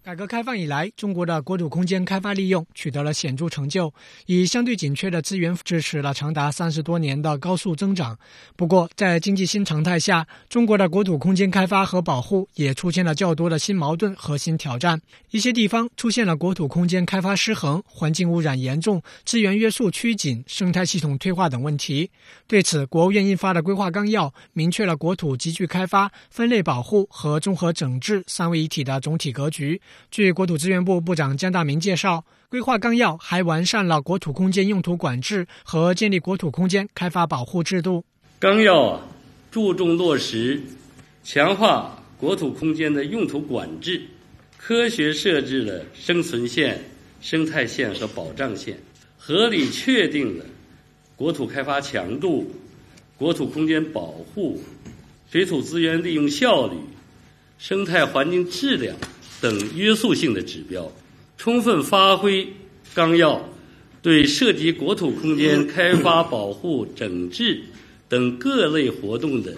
[0.09, 3.92] 改革开放以来，中国的国土空间开发利用取得了显著成就，
[4.25, 8.18] 以相对紧缺的资源支持了长达三十多年的高速增长。
[8.57, 14.99] 不过，在经济新常态下，中国的国土空间开发和保护也出现了较多的新矛盾和新挑战。
[15.31, 22.11] 一些地方出现了国土空间开发失衡、环境污染严重、资源约束趋紧、生态系统退化等问题。
[22.47, 29.79] 对此，国务院印发的规划纲要明确了国土集聚开发、分类保护和综合整治三位一体的总体格局。
[30.11, 38.04] 据国土资源部部长姜大明介绍，规划纲要还完善了国土空间用途管制和建立国土空间开发保护制度。
[38.38, 39.00] 纲要啊，
[39.50, 40.62] 注重落实、
[41.22, 44.00] 强化国土空间的用途管制，
[44.56, 46.82] 科学设置了生存线、
[47.20, 48.78] 生态线和保障线，
[49.18, 50.44] 合理确定了
[51.16, 52.50] 国土开发强度、
[53.16, 54.62] 国土空间保护、
[55.30, 56.76] 水土资源利用效率、
[57.58, 58.96] 生态环境质量。
[59.40, 60.90] 等约束性的指标，
[61.37, 62.46] 充分发挥
[62.94, 63.48] 纲要
[64.03, 67.61] 对涉及国土空间开发、保护、整治
[68.09, 69.55] 等各类活动的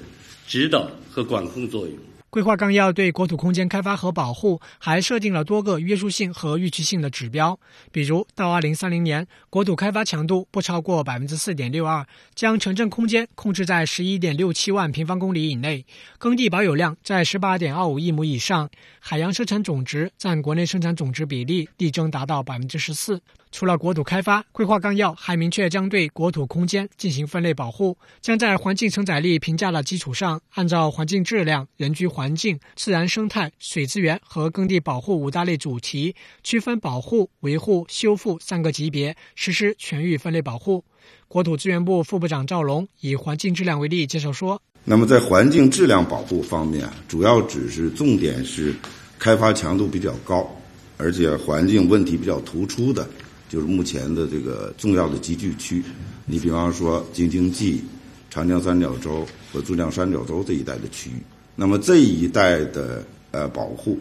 [0.47, 1.97] 指导和管控作用。
[2.31, 7.59] 规划纲要对国土空间开发和保护还设定了多个约束性和预期性的指标，
[7.91, 15.85] 比如到二零三零年，国土开发强度不超过百分之四点六二，将城镇空间控制在十一点六七万平方公里以内，
[16.19, 23.21] 耕地保有量在十八点二五亿亩以上，海洋生产总值占国内生产总值比例力争达到百分之十四。
[23.53, 40.85] 除了国土开发，规划纲要还明确将对国土空间进行分类保护，将在环境承载力评价的基础上，按照环境质量、人居环境、自然生态、水资源和耕地保护五大类主题，区分保护、维护、修复三个级别，实施全域分类保护。
[41.27, 48.75] 国土资源部副部长赵龙以环境质量为例介绍说：“那么在环境质量保护方面，主要指是重点是
[49.19, 50.49] 开发强度比较高，
[50.97, 53.09] 而且环境问题比较突出的。”
[53.51, 55.83] 就是目前的这个重要的集聚区，
[56.25, 57.83] 你比方说京津冀、
[58.31, 61.15] 长江三角洲和珠江三角洲这一带的区域，
[61.57, 63.99] 那么这一带的呃保护，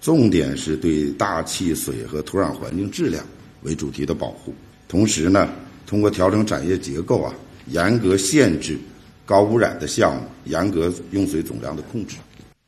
[0.00, 3.24] 重点是对大气、水和土壤环境质量
[3.64, 4.54] 为主题的保护，
[4.86, 5.48] 同时呢，
[5.84, 7.34] 通过调整产业结构啊，
[7.66, 8.78] 严格限制
[9.26, 12.14] 高污染的项目，严格用水总量的控制。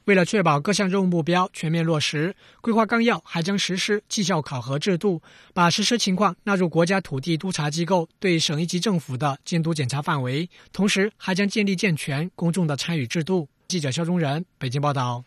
[0.04, 13.48] 为了确保各项任务目标全面落实，规划纲要还将实施绩效考核制度，把实施情况纳入国家土地督察机构对省一级政府的监督检查范围，同时还将建立健全公众的参与制度。
[13.66, 15.24] 记者肖忠仁北京报道。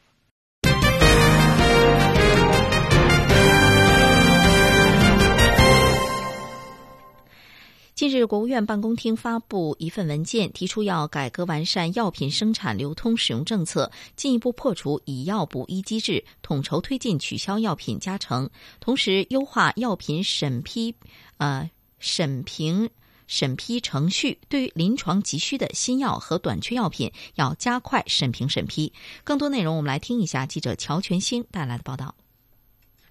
[7.97, 20.93] 近日，国务院办公厅发布一份文件，提出要改革完善药品生产、流通、使用政策，进一步破除以药补医机制，统筹推进取消药品加成，同时优化药品审批、
[21.38, 22.88] 呃审评、
[23.25, 24.38] 审批程序。
[24.47, 28.93] 对于临床急需的新药和短缺药品，要加快审评审批。
[29.23, 32.13] 更多内容，我们来听一下记者乔全兴带来的报道。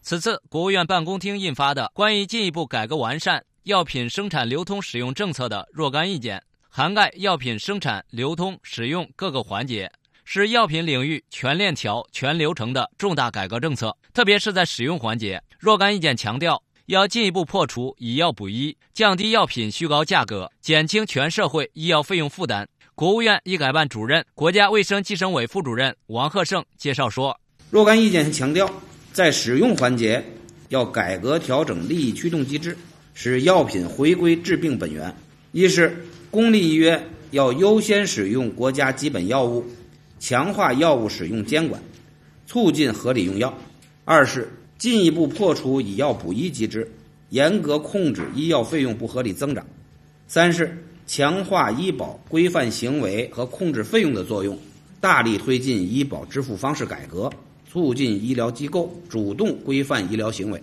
[0.00, 3.40] 此次国务院办公厅印发的《关于进一步改革完善》。
[3.66, 9.90] 药品生产、流通、使用政策的若干意见，涵盖药品生产、流通、使用各个环节，
[10.24, 13.96] 是药品领域全链条、全流程的重大改革政策。
[14.14, 22.68] 特别是在使用环节，若干意见强调，要进一步破除以药补医，降低药品虚高价格，减轻全社会医药费用负担。
[22.94, 27.36] 国务院医改办主任、国家卫生计生委副主任王鹤胜介绍说
[27.68, 28.70] ：“若干意见强调，
[29.12, 30.24] 在使用环节
[30.68, 32.78] 要改革调整利益驱动机制。”
[33.18, 35.16] 使药品回归治病本源，
[35.50, 39.64] 一是公立医院要优先使用国家基本药物，
[40.20, 41.82] 强化药物使用监管，
[42.46, 43.54] 促进合理用药；
[44.04, 46.92] 二是进一步破除以药补医机制，
[47.30, 49.64] 严格控制医药费用不合理增长；
[50.28, 54.58] 三是强化医保规范行为和控制费用的作用，
[55.00, 57.30] 大力推进医保支付方式改革，
[57.66, 60.62] 促进医疗机构主动规范医疗行为。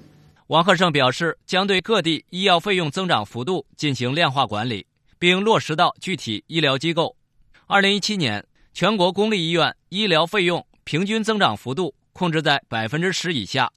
[0.53, 4.85] 王鹤胜表示，将对各地医药费用增长幅度进行量化管理，
[5.17, 7.17] 并落实到具体医疗机构。
[7.65, 13.71] 二零一七年，全国公立医院医疗费用平均增长幅度控制在百分之十以下。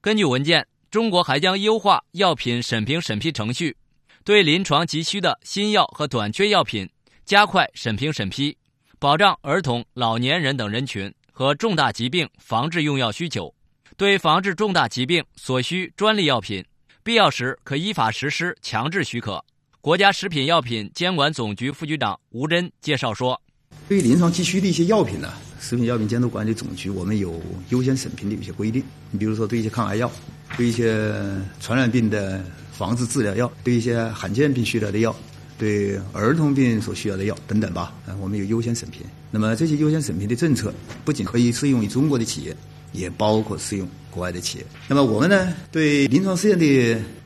[0.00, 3.76] 根据文件，中国还将优化药品审评审批程序，
[4.24, 6.88] 对临床急需的新药和短缺药品
[7.26, 8.56] 加快审评审批，
[8.98, 13.54] 保障儿童、老年人等人群和重大疾病防治用药需求。
[13.98, 16.62] 对防治重大疾病所需专利药品，
[17.02, 19.42] 必要时可依法实施强制许可。
[19.80, 23.40] 国家食品药品监管总局副局长吴真介绍说
[23.88, 28.84] ：“对于临床急需的一些药品呢，食品药品监督管理总局我们有优先审评的一些规定。
[29.10, 30.12] 你比如说，对一些抗癌药、
[30.58, 31.10] 对一些
[31.58, 35.16] 传染病的防治治疗药、对一些罕见病需要的药、
[35.56, 39.00] 对儿童病所需要的药等等吧，啊，我们有优先审评。
[39.30, 40.70] 那么这些优先审评的政策，
[41.02, 42.54] 不仅可以适用于中国的企业。”
[42.96, 44.66] 也包括适用国外的企业。
[44.88, 46.64] 那么我们呢，对临床试验的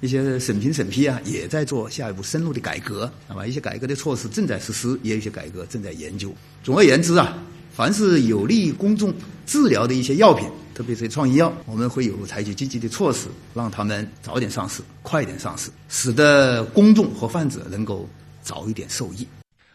[0.01, 3.11] 一些审评审批啊，也在做下一步深入的改革。
[3.29, 6.35] 那么一些改革的措施正在实施，也有一些改革正在研究。
[6.65, 7.39] 总而言之啊，
[7.73, 9.15] 凡是有利于公众
[9.47, 18.09] 治疗的一些药品，特别是创医药，我们会有采取积极的措施，让他们早点上市，快点上市，使得公众和患者能够
[18.43, 19.27] 早一点受益。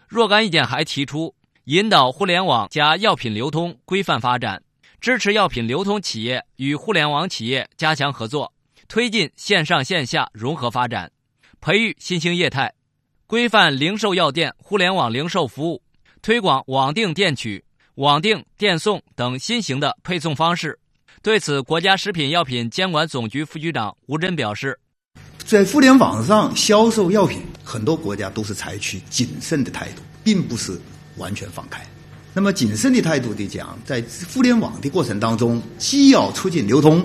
[0.08, 1.34] 若干意见还提出，
[1.65, 4.62] 引导互联网加药品流通规范发展。
[4.99, 8.53] 支持药品流通企业与互联网企业加强合作，
[8.88, 11.12] 推进线上线下融合发展，
[11.62, 12.73] 培育新兴业态，
[13.27, 15.81] 规范零售药店互联网零售服务，
[16.21, 17.63] 推广网订店取、
[17.95, 20.79] 网订电送等新型的配送方式。
[21.21, 24.79] 对此，国家食品药品监管总局副局长吴真表示，
[25.39, 30.79] 在互联网上销售药品，很多国家都是采取谨慎的态度，并不是
[31.17, 31.84] 完全放开。
[32.37, 37.01] 那么谨慎的态度的讲，在互联网的过程当中，既要促进流通，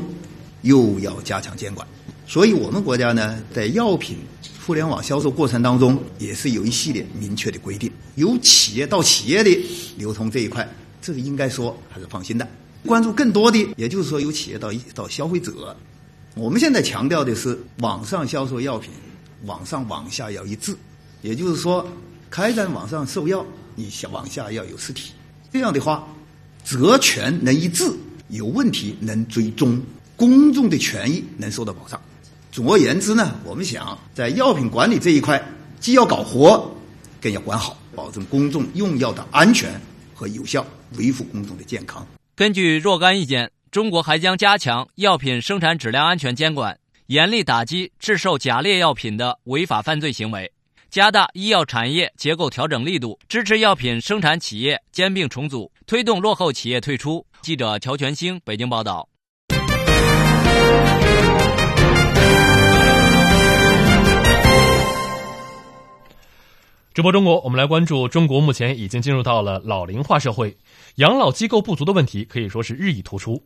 [0.62, 1.86] 又要加强监管。
[2.26, 4.18] 所以，我们国家呢，在药品
[4.66, 7.88] 互联网销售过程当中，也是有一系列明确的规定。
[8.16, 9.56] 由企业到企业的
[9.96, 10.68] 流通这一块，
[11.00, 12.44] 这个应该说还是放心的。
[12.84, 15.76] 关注更多的，也就是说，由企业到到消费者。
[16.34, 18.90] 我们现在强调的是，网上销售药品，
[19.44, 20.76] 网上网下要一致。
[21.22, 21.86] 也就是说，
[22.28, 25.12] 开展网上售药，你网下要有实体。
[25.52, 26.06] 这样的话，
[26.62, 27.84] 责权能一致，
[28.28, 29.80] 有问题能追踪，
[30.16, 32.00] 公众的权益能受到保障。
[32.52, 35.42] 总而言之呢，我们想在药品管理这一块，
[35.80, 36.72] 既要搞活，
[37.20, 39.80] 更要管好，保证公众用药的安全
[40.14, 40.64] 和有效，
[40.96, 42.06] 维护公众的健康。
[42.36, 50.52] 根据若干意见，中国还将加强药品生产质量安全监管，严厉打击制售假劣药品的违法犯罪行为。
[50.90, 57.24] 加大医药产业结构调整力度，支持药品生产企业兼并重组，推动落后企业退出。
[57.42, 59.08] 记者乔全兴北京报道。
[66.92, 70.58] 直播中国，我们来关注中国目前已经进入到了老龄化社会。
[70.96, 73.40] 养老机构不足的问题可以说是日益突出。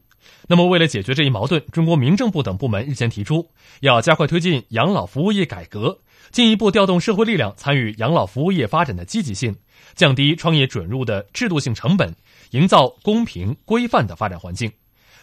[0.49, 3.47] 那么，为了解决这一矛盾，中国民政部等部门日前提出，
[3.81, 5.99] 要加快推进养老服务业改革，
[6.35, 9.55] 进一步调动社会力量参与养老服务业发展的积极性，
[9.95, 12.13] 降低创业准入的制度性成本，
[12.51, 14.73] 营造公平规范的发展环境。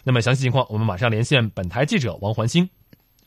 [0.04, 2.66] 那么，详细情况我们马上连线本台记者王环星。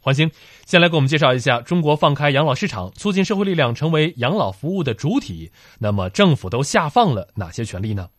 [0.01, 0.31] 环星，
[0.65, 5.51] 先来给我们介绍一下中国放开养老市场，促进社会力量成为养老服务的主体。
[5.77, 8.09] 那么，政府都下放了哪些权利呢？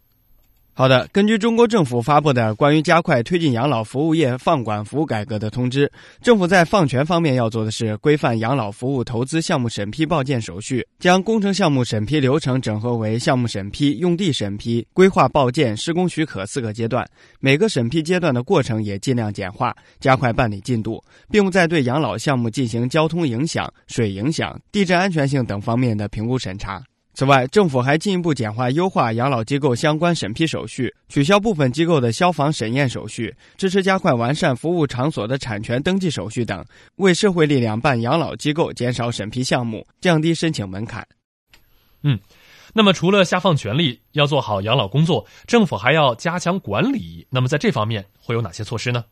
[0.78, 17.08] 好的，根据中国政府发布的关于加快推进养老服务业放管服务改革的通知，政府在放权方面要做的是规范养老服务投资项目审批报建手续，将工程项目审批流程整合为项目审批、用地审批、规划报建、施工许可四个阶段，
[17.40, 26.82] 每个审批阶段的过程也尽量简化，加快办理进度，并不再对养老项目进行交通影响、水影响、地震安全性等方面的评估审查。
[27.16, 36.62] 此外，政府还进一步简化优化养老机构相关审批手续，取消部分机构的消防审验手续，支持加快完善服务场所的产权登记手续等，
[36.96, 41.08] 为社会力量办养老机构减少审批项目，降低申请门槛。
[42.02, 42.20] 嗯，
[42.74, 47.26] 那么除了下放权力，要做好养老工作，政府还要加强管理。
[47.30, 49.02] 那么在这方面会有哪些措施呢？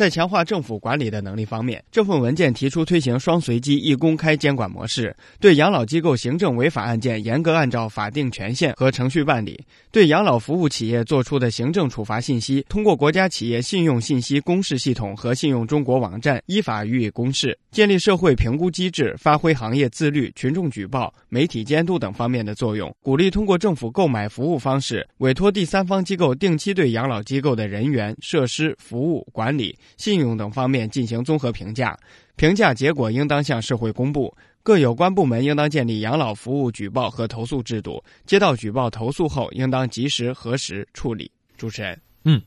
[0.00, 9.52] 在强化政府管理的能力方面，这份文件提出推行双随机一公开监管模式，对养老机构行政违法案件严格按照法定权限和程序办理；
[9.92, 17.54] 对养老服务企业作出的行政处罚信息，通过国家企业信用信息公示系统和信用中国网站依法予以公示。
[17.70, 29.76] 建立社会评估机制，发挥行业自律、群众举报、媒体监督等方面的作用；鼓励通过政府购买服务方式，委托第三方机构定期对养老机构的人员、设施、服务管理。
[29.96, 31.98] 信用等方面进行综合评价，
[32.36, 34.34] 评价结果应当向社会公布。
[34.62, 41.30] 各有关部门应当建立养老服务举报和投诉制度，接到举报投诉后，应当及时核实处理。
[41.56, 42.42] 主持人，嗯，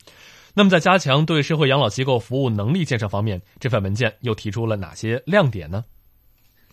[0.53, 5.83] 那么在加强对社会养老机构服务能力建设方面，这份文件又提出了哪些亮点呢？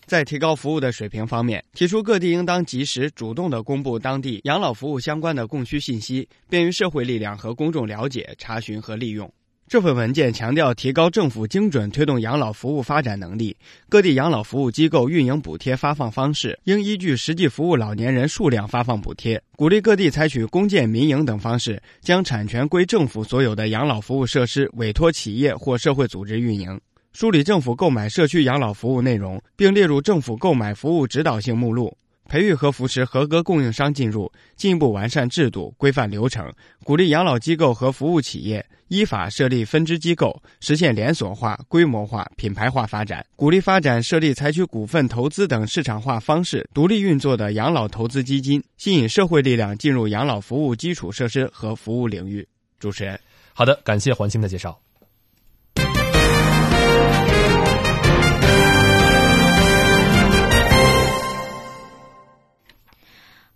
[0.05, 9.31] 在提高服务的水平方面，提出各地应当及时主动地公布当地养老服务相关的供需信息，便于社会力量和公众了解、查询和利用。
[9.71, 13.55] 这份文件强调提高政府精准推动养老服务发展能力。
[13.87, 19.41] 各地养老服务机构运营补贴发放方式应依据实际服务老年人数量发放补贴。
[19.55, 26.77] 鼓励各地采取公建民营等方式，将产权归政府所有的养老服务设施委托企业或社会组织运营。
[27.13, 31.95] 梳理政府购买社区养老服务内容，并列入政府购买服务指导性目录。
[32.27, 36.49] 培育和扶持合格供应商进入，进一步完善制度、规范流程，
[36.83, 43.25] 鼓励养老机构和服务企业依法设立分支机构，实现连锁化、规模化、品牌化发展。
[43.37, 52.45] 鼓励发展设立采取股份投资等市场化方式独立运作的养老投资基金，吸引社会力量进入养老服务基础设施和服务领域。
[52.79, 53.17] 主持人，
[53.53, 54.77] 好的，感谢环清的介绍。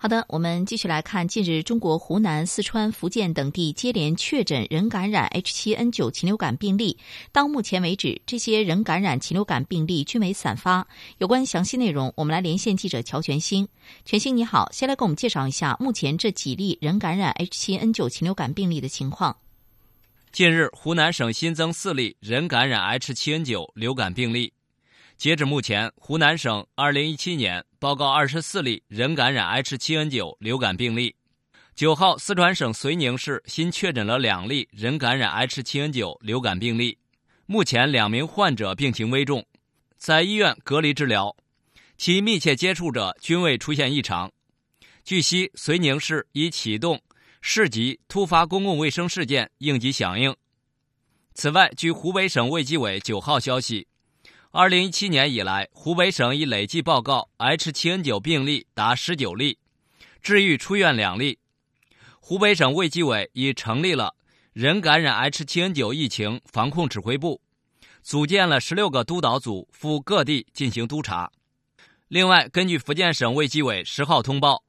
[0.06, 7.00] 好的，我们继续来看，近日中国湖南、四川、福建等地接连确诊人感染 H7N9 禽流感病例。
[7.32, 10.88] 到目前为止，这些人感染禽流感病例均为散发。
[11.18, 13.68] 有关详细内容，我们来连线记者乔全兴。
[14.06, 19.36] 全兴，你好，先来给我们介绍一下目前这几例人感染 H7N9 禽流感病例的情况。
[20.32, 24.54] 近日，湖南省新增四例人感染 H7N9 流感病例。
[25.18, 31.16] 截至目前，湖南省2017年报告24例人感染 H7N9 流感病例。
[31.76, 36.98] 9号，四川省遂宁市新确诊了两例人感染 H7N9 流感病例，
[37.46, 39.46] 目前两名患者病情危重，
[39.98, 41.36] 在医院隔离治疗，
[41.96, 44.32] 其密切接触者均未出现异常。
[45.04, 47.00] 据悉，遂宁市已启动
[47.40, 50.36] 市级突发公共卫生事件应急响应。
[51.36, 53.88] 此外，据湖北省卫计委9号消息。
[54.58, 59.60] 二零一七年以来，湖北省已累计报告 H7N9 病例达十九例，
[60.22, 61.40] 治愈出院两例。
[62.22, 64.16] 湖北省卫计委已成立了
[64.54, 67.42] 人感染 H7N9 疫情防控指挥部，
[68.02, 71.34] 组建了十六个督导组赴各地进行督查。
[72.08, 74.64] 另外，根据福建省卫计委十号通报，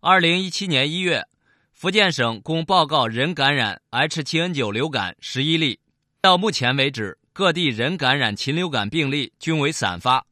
[0.00, 1.28] 二零一七年一月，
[1.72, 5.78] 福建省共报告人感染 H7N9 流感十一例。
[6.20, 7.18] 到目前为止。
[7.38, 10.26] 各地人感染禽流感病例均为散发，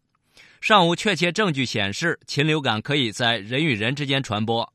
[0.60, 4.72] 尚无确切证据显示禽流感可以在人与人之间传播，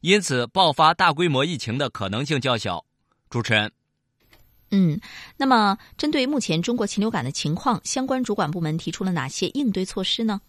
[0.00, 2.84] 因此爆发大规模疫情的可能性较小。
[3.28, 3.70] 主持人，
[4.72, 5.00] 嗯，
[5.36, 10.40] 那么针对目前中国禽流感的情况，相关主管部门提出了哪些应对措施呢？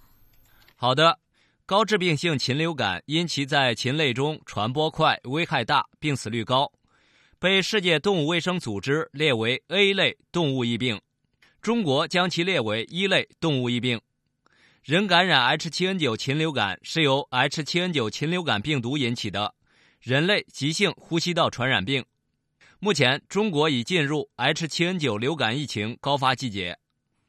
[0.76, 1.20] 好的，
[1.68, 6.72] 高致病性禽流感因其在禽类中传播快、危害大、病死率高，
[7.38, 11.00] 被世界动物卫生组织列为 A 类动物疫病。
[11.62, 14.02] 中国将其列为一类动物疫病。
[14.82, 19.54] 人感染 H7N9 禽流感是由 H7N9 禽流感病毒引起的
[20.00, 22.04] 人类急性呼吸道传染病。
[22.80, 26.80] 目前，中国已进入 H7N9 流感疫情高发季节，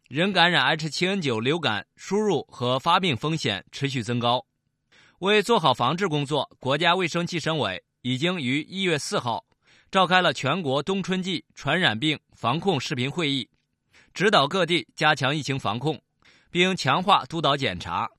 [0.08, 4.46] 人感染 H7N9 流感输入和发病风险持续增高。
[5.18, 9.44] 为做好防治工作，国家卫生计生委已经于一月四号
[9.90, 13.46] 召开了全国冬春季传染病防控视频会议，
[14.14, 15.98] 指导各地加强疫情防控，
[16.50, 18.10] 并强化督导检查，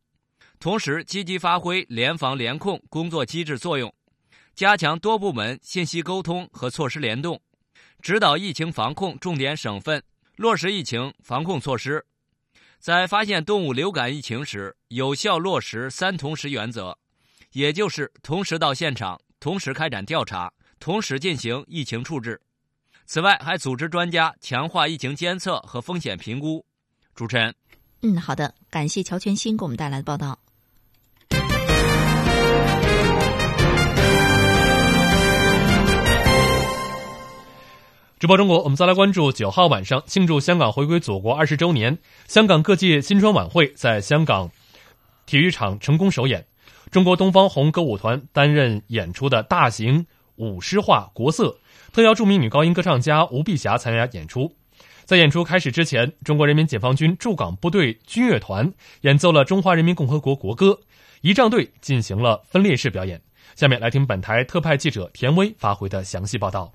[0.60, 3.94] 同时积极发挥联防联控工作机制作用。
[4.56, 7.40] 加强多部门信息沟通和措施联动，
[8.02, 10.04] 指导疫情防控重点省份
[10.36, 12.04] 落实疫情防控措施。
[12.80, 16.98] 在发现动物流感疫情时，有效落实“三同时”原则，
[17.52, 22.42] 也就是同时到现场、同时开展调查、同时进行疫情处置。
[23.06, 26.66] 此外，还组织专家强化疫情监测和风险评估。
[27.14, 27.54] 主持人，
[28.02, 30.40] 嗯，好的，感谢乔全新给我们带来的报道。
[38.20, 44.50] 直播中国，我们再来关注九号晚上庆祝香港回归祖国二十周年，香港各界新春晚会在香港
[45.26, 46.48] 体育场成功首演。
[46.90, 51.58] 中国东方红歌舞团担任演出的大型舞狮化国色，
[51.94, 54.56] 特邀著名女高音歌唱家吴碧霞参加演出。
[55.06, 60.80] 在演出开始之前，中国人民解放军驻港部队军乐团演奏了中华人民共和国国歌，
[61.22, 63.22] 仪仗队进行了分列式表演。
[63.54, 66.74] 下面来听本台特派记者田威发回的详细报道。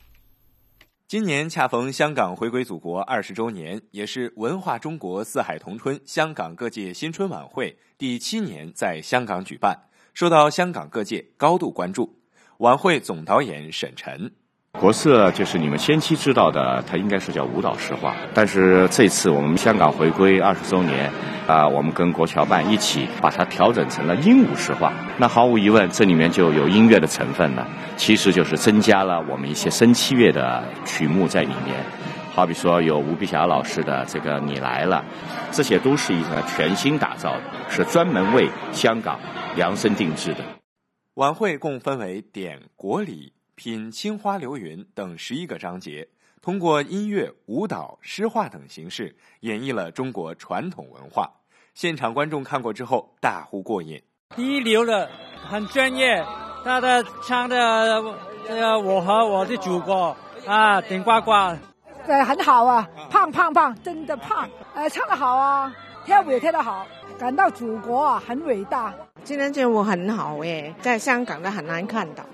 [1.08, 9.76] 今年恰逢香港回归祖国二十周年，也是文化中国四海同春香港各界新春晚会第七年在香港举办，
[10.14, 12.20] 受到香港各界高度关注。
[12.58, 14.32] 晚会总导演沈晨。
[14.72, 18.14] 国色就是你们先期知道的，它应该是叫舞蹈诗画。
[18.32, 21.10] 但是这次我们香港回归二十周年，
[21.48, 24.92] 啊，我们跟国侨办一起把它调整成了鹦鹉诗画。
[25.16, 27.66] 那毫无疑问，这里面就有音乐的成分了。
[27.96, 31.74] 其实就是增加了我们一些声七乐的曲目在里面，
[32.32, 35.04] 好比说有吴碧霞老师的这个《你来了》，
[35.56, 39.18] 这些都是一个全新打造的，是专门为香港
[39.56, 40.44] 量身定制的。
[41.14, 43.32] 晚会共分为点国礼。
[43.58, 46.06] 品青花流云等十一个章节，
[46.40, 51.28] 通过音乐、舞蹈、诗画等形式演绎了中国传统文化。
[51.74, 54.00] 现场观众看过之后大呼过瘾，
[54.36, 55.10] 一流的，
[55.44, 56.24] 很专业。
[56.62, 58.00] 他的唱的
[58.46, 61.32] 这个我和我的祖国啊，顶呱呱，
[62.06, 64.48] 对，很好啊，胖胖胖，真的胖。
[64.76, 66.86] 呃，唱得好啊，跳舞也跳得好，
[67.18, 68.94] 感到祖国啊很伟大。
[69.24, 72.24] 今天节目很好哎，在香港的很难看到。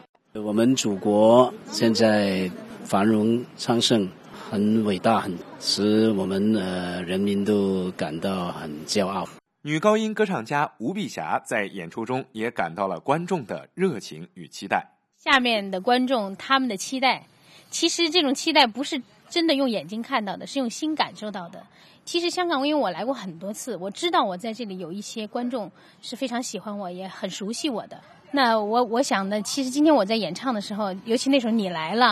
[0.43, 2.51] 我们祖国现在
[2.85, 4.09] 繁荣昌盛，
[4.51, 9.29] 很伟大，很使我们呃人民都感到很骄傲。
[9.63, 14.85] 女高音歌唱家吴碧霞在演出中也感到了观众的热情与期待。
[15.17, 17.25] 下面的观众他们的期待，
[17.71, 21.65] 其实这种期待不是真的用眼睛看到的，是用心感受到的。
[22.05, 25.71] 其实香港，因为我来过很多次，我知道我在这里有一些观众
[26.03, 28.01] 是非常喜欢我，也很熟悉我的。
[28.37, 32.07] 那我我想呢，其实今天我在演唱的时候，尤其那首《你来了》，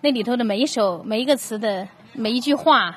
[0.00, 2.96] 那里头的每一首每一个词的每一句话，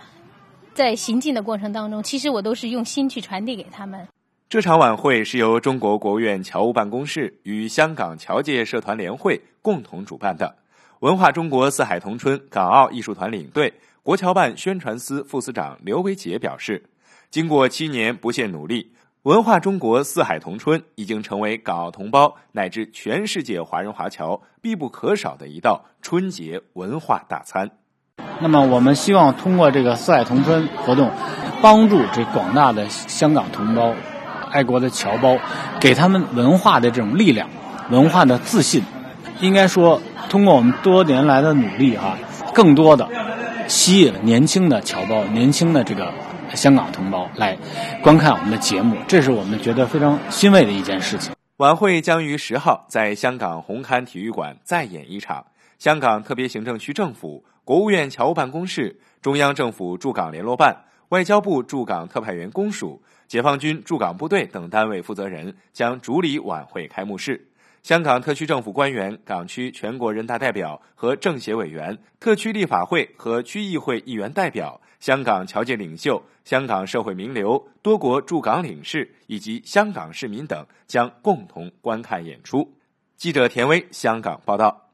[0.73, 4.07] 在行进的过程当中，其实我都是用心去传递给他们。
[4.47, 10.55] 这场晚会是由中国国务院侨务办公室与香港侨界社团联会共同主办的。
[11.01, 13.73] 文化中国四海同春港澳艺术团领队、
[14.03, 16.85] 国侨办宣传司副司长刘维杰表示，
[17.29, 18.93] 经过七年不懈努力。
[19.23, 27.69] 文化中国四海同春已经成为港澳同胞乃至全世界华人华侨必不可少的一道春节文化大餐。
[28.39, 31.11] 那么，我们希望通过这个四海同春活动，
[31.61, 33.93] 帮助这广大的香港同胞、
[34.49, 35.37] 爱国的侨胞，
[35.81, 37.49] 给他们文化的这种力量、
[37.89, 38.81] 文化的自信。
[39.41, 42.17] 应该说，通过我们多年来的努力啊，
[42.53, 43.05] 更多的
[43.67, 46.09] 吸引了年轻的侨胞、年轻的这个。
[46.55, 47.57] 香港同胞来
[48.01, 51.33] 观看我们的节目，这是我们觉得非常欣慰的一件事情。
[51.57, 55.45] 晚会将于十号在香港红磡体育馆再演一场。
[55.77, 60.75] 香港特别行政区政府、国务院侨务办公室、中央政府驻港联络办、
[61.09, 67.47] 外交部驻港特派员公署、解放军驻港部队等单位负责人将主理晚会开幕式。
[67.81, 82.73] 香港特区政府官员、港区全国人大代表和政协委员、特区立法会和区议会议员代表、香港侨界领袖、香港社会名流、多国驻港领事以及香港市民等将共同观看演出。
[83.15, 84.88] 记者田威香港报道。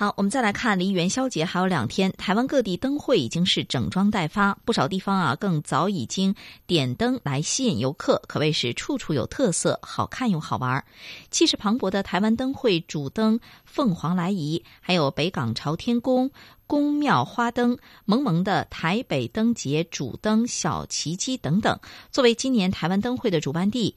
[0.00, 6.34] 好，我们再来看离元宵节还有两天，台湾各地灯会已经是整装待发，不少地方啊更早已经
[6.66, 10.82] 点灯来吸引游客，可谓是处处有特色，好看又好玩。
[11.30, 16.30] 气势磅礴的台湾灯会主灯凤凰来仪，还有北港朝天宫
[16.66, 17.76] 宫庙花灯，
[18.06, 21.78] 萌萌的台北灯节主灯小奇迹等等，
[22.10, 23.94] 作为今年台湾灯会的主办地。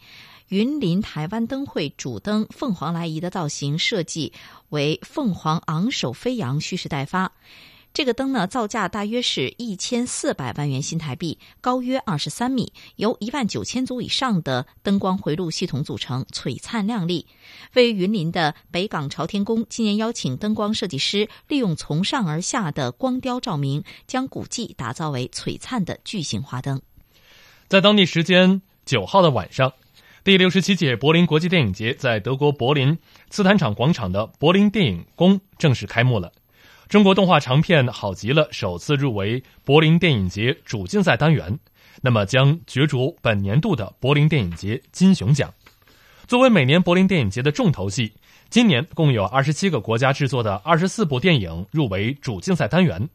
[0.49, 4.33] 云林台湾灯会主灯凤凰来仪的造型设计
[4.69, 7.31] 为凤凰昂首飞扬，蓄势待发。
[7.93, 17.27] 这个灯呢，造价大约是一千四百万元新台币，高约二十三米，由一万九千组以上的灯光回路系统组成，璀璨亮丽。
[17.75, 26.81] 位于云林的北港朝天宫今年邀请灯光设计师，利用从上而下的光雕照明，将古迹打造为璀璨的巨型花灯。
[27.67, 29.71] 在当地时间九号的晚上。
[30.23, 32.97] 第六十七届柏林国际电影节在德国柏林
[33.29, 36.31] 斯坦场广场的柏林电影宫正式开幕了。
[36.87, 41.59] 中国动画长片《好极了》首次入围柏林电影节主竞赛单元，
[42.01, 45.53] 那么将角逐本年度的柏林电影节金熊奖。
[46.25, 48.13] 作为每年柏林电影节的重头戏，
[48.49, 53.09] 今年共有二十七个国家制作的二十四部电影入围主竞赛单元，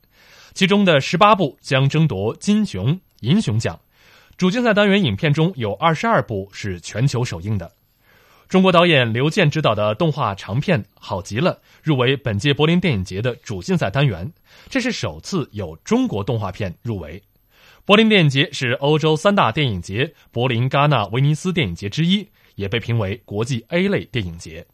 [0.52, 3.80] 其中的十八部将争夺金熊、银熊奖。
[4.38, 7.72] 主竞赛单元影片中有二十二部是全球首映的。
[8.48, 14.32] 中国导演刘健执导的动画长片《好极了》入围本届柏林电影节的主竞赛单元，
[14.70, 17.20] 这是首次有中国动画片入围。
[17.84, 24.64] 柏林电影节是欧洲三大电影节柏林、戛纳、威尼斯电影节之一，也被评为国际 A 类电影节。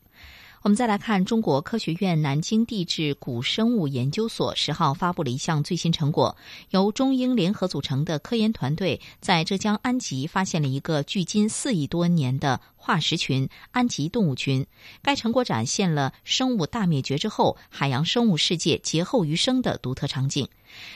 [0.64, 6.34] 我们再来看，中国科学院南京地质古生物研究所十号发布了一项最新成果，
[6.70, 12.62] 由中英联合组成的科研团队在浙江安吉发现了一个距今四亿多年的。
[12.84, 14.66] 化石群安吉动物群，
[15.00, 20.46] 该成果展现了生物大灭绝之后海洋生物世界劫后余生的独特场景。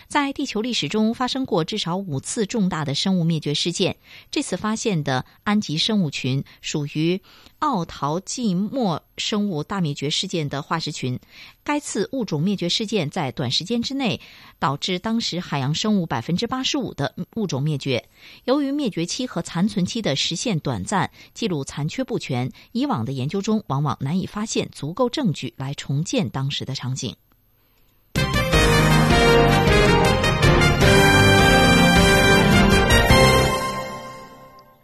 [0.09, 3.97] 在地球历史中发生过至少五次重大的生物灭绝事件，
[4.30, 7.22] 这次发现的安吉生物群属于
[7.61, 11.20] 奥陶纪末生物大灭绝事件的化石群。
[11.62, 14.20] 该次物种灭绝事件在短时间之内
[14.59, 18.09] 导致当时海洋生物百分之八十五的物种灭绝。
[18.47, 27.14] 由于灭绝期和残存期的时限短暂，记录残残缺不全，以往的研究中往往难以发现足够证据来重建当时的场景。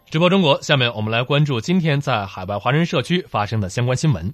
[0.09, 4.33] 直播中国，下面我们来关注今天在海外华人社区发生的相关新闻。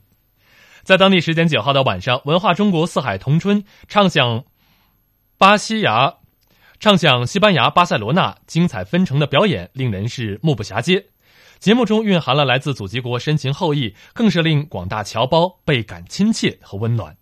[0.83, 4.43] 在当地时间九号的晚上，文化中国四海同春唱响
[5.39, 6.17] 巴西亚，
[6.79, 11.07] 唱响西班牙巴塞罗那精彩纷呈的表演，令人是目不暇接。
[11.61, 17.15] 节目中蕴含了来自祖籍国深情厚谊，更是令广大侨胞倍感亲切和温暖。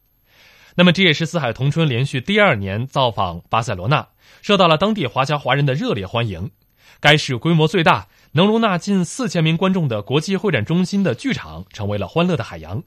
[0.76, 4.08] 那么，这也是四海同春连续第二年造访巴塞罗那，
[4.42, 6.52] 受到了当地华侨华人的热烈欢迎。
[7.02, 12.82] 该市规模最大，能容纳近四千名观众的国际会展中心的剧场，成为了欢乐的海洋。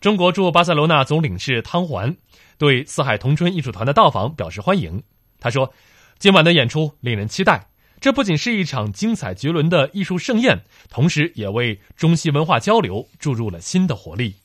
[0.00, 2.16] 中国驻巴塞罗那总领事汤环
[2.58, 5.02] 对四海同春艺术团的到访表示欢迎。
[5.40, 5.74] 他说
[6.20, 7.66] ：“今晚的演出令人期待，
[8.00, 14.36] 这不仅是一场精彩绝伦的艺术盛宴，同时也为中西文化交流注入了新的活力。”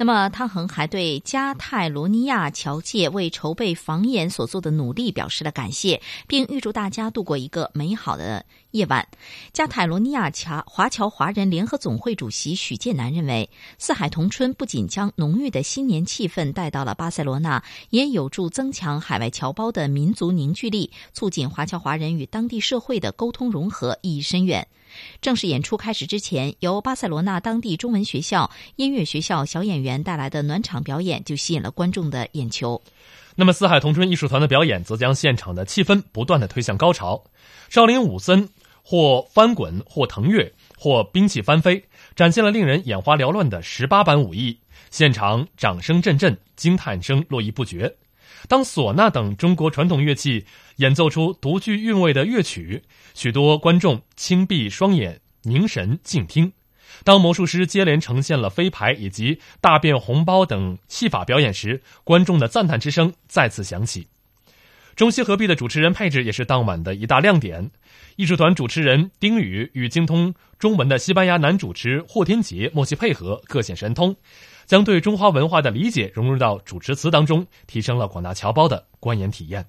[0.00, 9.08] 那么，汤恒还对加泰罗尼亚侨界为筹备房演所做的努力表示了感谢，并预祝大家度过一个美好的夜晚。
[9.52, 24.68] 加泰罗尼亚侨华侨华人联合总会主席许建南认为，四海同春不仅将浓郁的新年气氛带到了巴塞罗那，也有助增强海外侨胞的民族凝聚力，促进华侨华人与当地社会的沟通融合，意义深远。
[25.20, 32.82] 正式演出开始之前，由巴塞罗那当地中文学校、音乐学校小演员带来的暖场表演就吸引了观众的眼球。
[33.34, 37.22] 那么，四海同春艺术团的表演则将现场的气氛不断的推向高潮。
[37.68, 38.48] 少林武僧
[38.82, 41.84] 或翻滚，或腾跃，或兵器翻飞，
[42.16, 44.58] 展现了令人眼花缭乱的十八般武艺。
[44.90, 47.94] 现场掌声阵阵，惊叹声络绎不绝。
[48.46, 50.44] 当唢呐等中国传统乐器
[50.76, 52.84] 演奏出独具韵味的乐曲，
[53.14, 56.52] 许多观众轻闭双眼，凝神静听。
[57.04, 64.08] 当魔术师接连呈现了飞牌以及大变红包等戏法表演时，观众的赞叹之声再次响起。
[64.96, 67.70] 中西合璧的主持人配置也是当晚的一大亮点。
[68.16, 74.16] 艺术团主持人丁宇与精通中文的西班牙男主持霍天杰默契配合，各显神通，
[74.68, 79.64] 将对中华文化的理解融入到主持词当中，提升了广大侨胞的观演体验。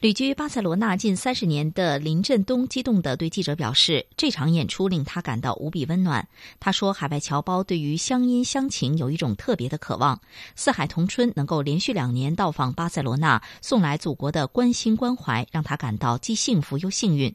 [0.00, 6.26] 旅居巴塞罗那近三十年的林振东激动地对记者表示：“这场演出令他感到无比温暖。”
[6.58, 10.20] 他说：“海外侨胞对于乡音乡情有一种特别的渴望。
[10.56, 17.32] 四海同春能够连续两年到访巴塞罗那，送来祖国的关心关怀，让他感到既幸福又幸运。”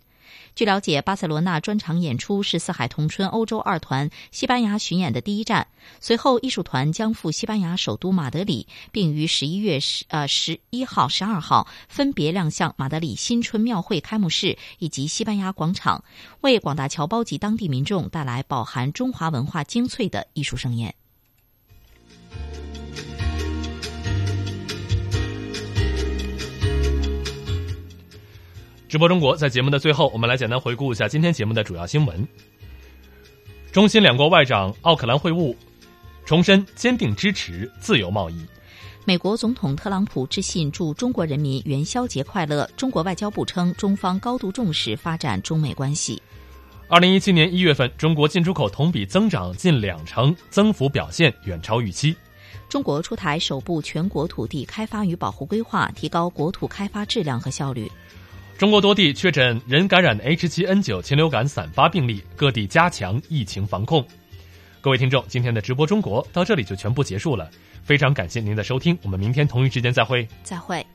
[0.55, 5.67] 据了解，巴塞罗那专场演出是四海同春欧洲二团西班牙巡演的第一站。
[5.99, 16.03] 随后，艺术团将赴西班牙首都马德里，并于十一月十呃十一号、十二号分别亮相马德里新春庙会开幕式以及西班牙广场，
[16.41, 20.93] 为广大侨胞及当地民众带来饱含中华文化精粹的艺术盛宴。
[28.91, 32.27] 直播中国，在节目的最后，我们来简单回顾一下今天节目的主要新闻。
[33.71, 35.55] 中新两国外长奥克兰会晤，
[36.25, 38.45] 重申坚定支持自由贸易。
[39.05, 42.69] 美国总统特朗普致信祝中国人民元宵节快乐。
[42.75, 46.21] 中国外交部称，中方高度重视发展中美关系。
[46.89, 52.13] 二零一七年一月份，中国进出口同比增长近两成，增幅表现远超预期。
[52.67, 57.89] 中国出台首部全国土地开发与保护规划，提高国土开发质量和效率。
[58.61, 64.05] 中国多地确诊人感染 H7N9 禽流感散发病例，各地加强疫情防控。
[64.81, 67.49] 各位听众，今天的直播中国到这里就全部结束了，
[67.81, 70.27] 非常感谢您的收听，我们明天同一时间再会。
[70.43, 70.85] 再会。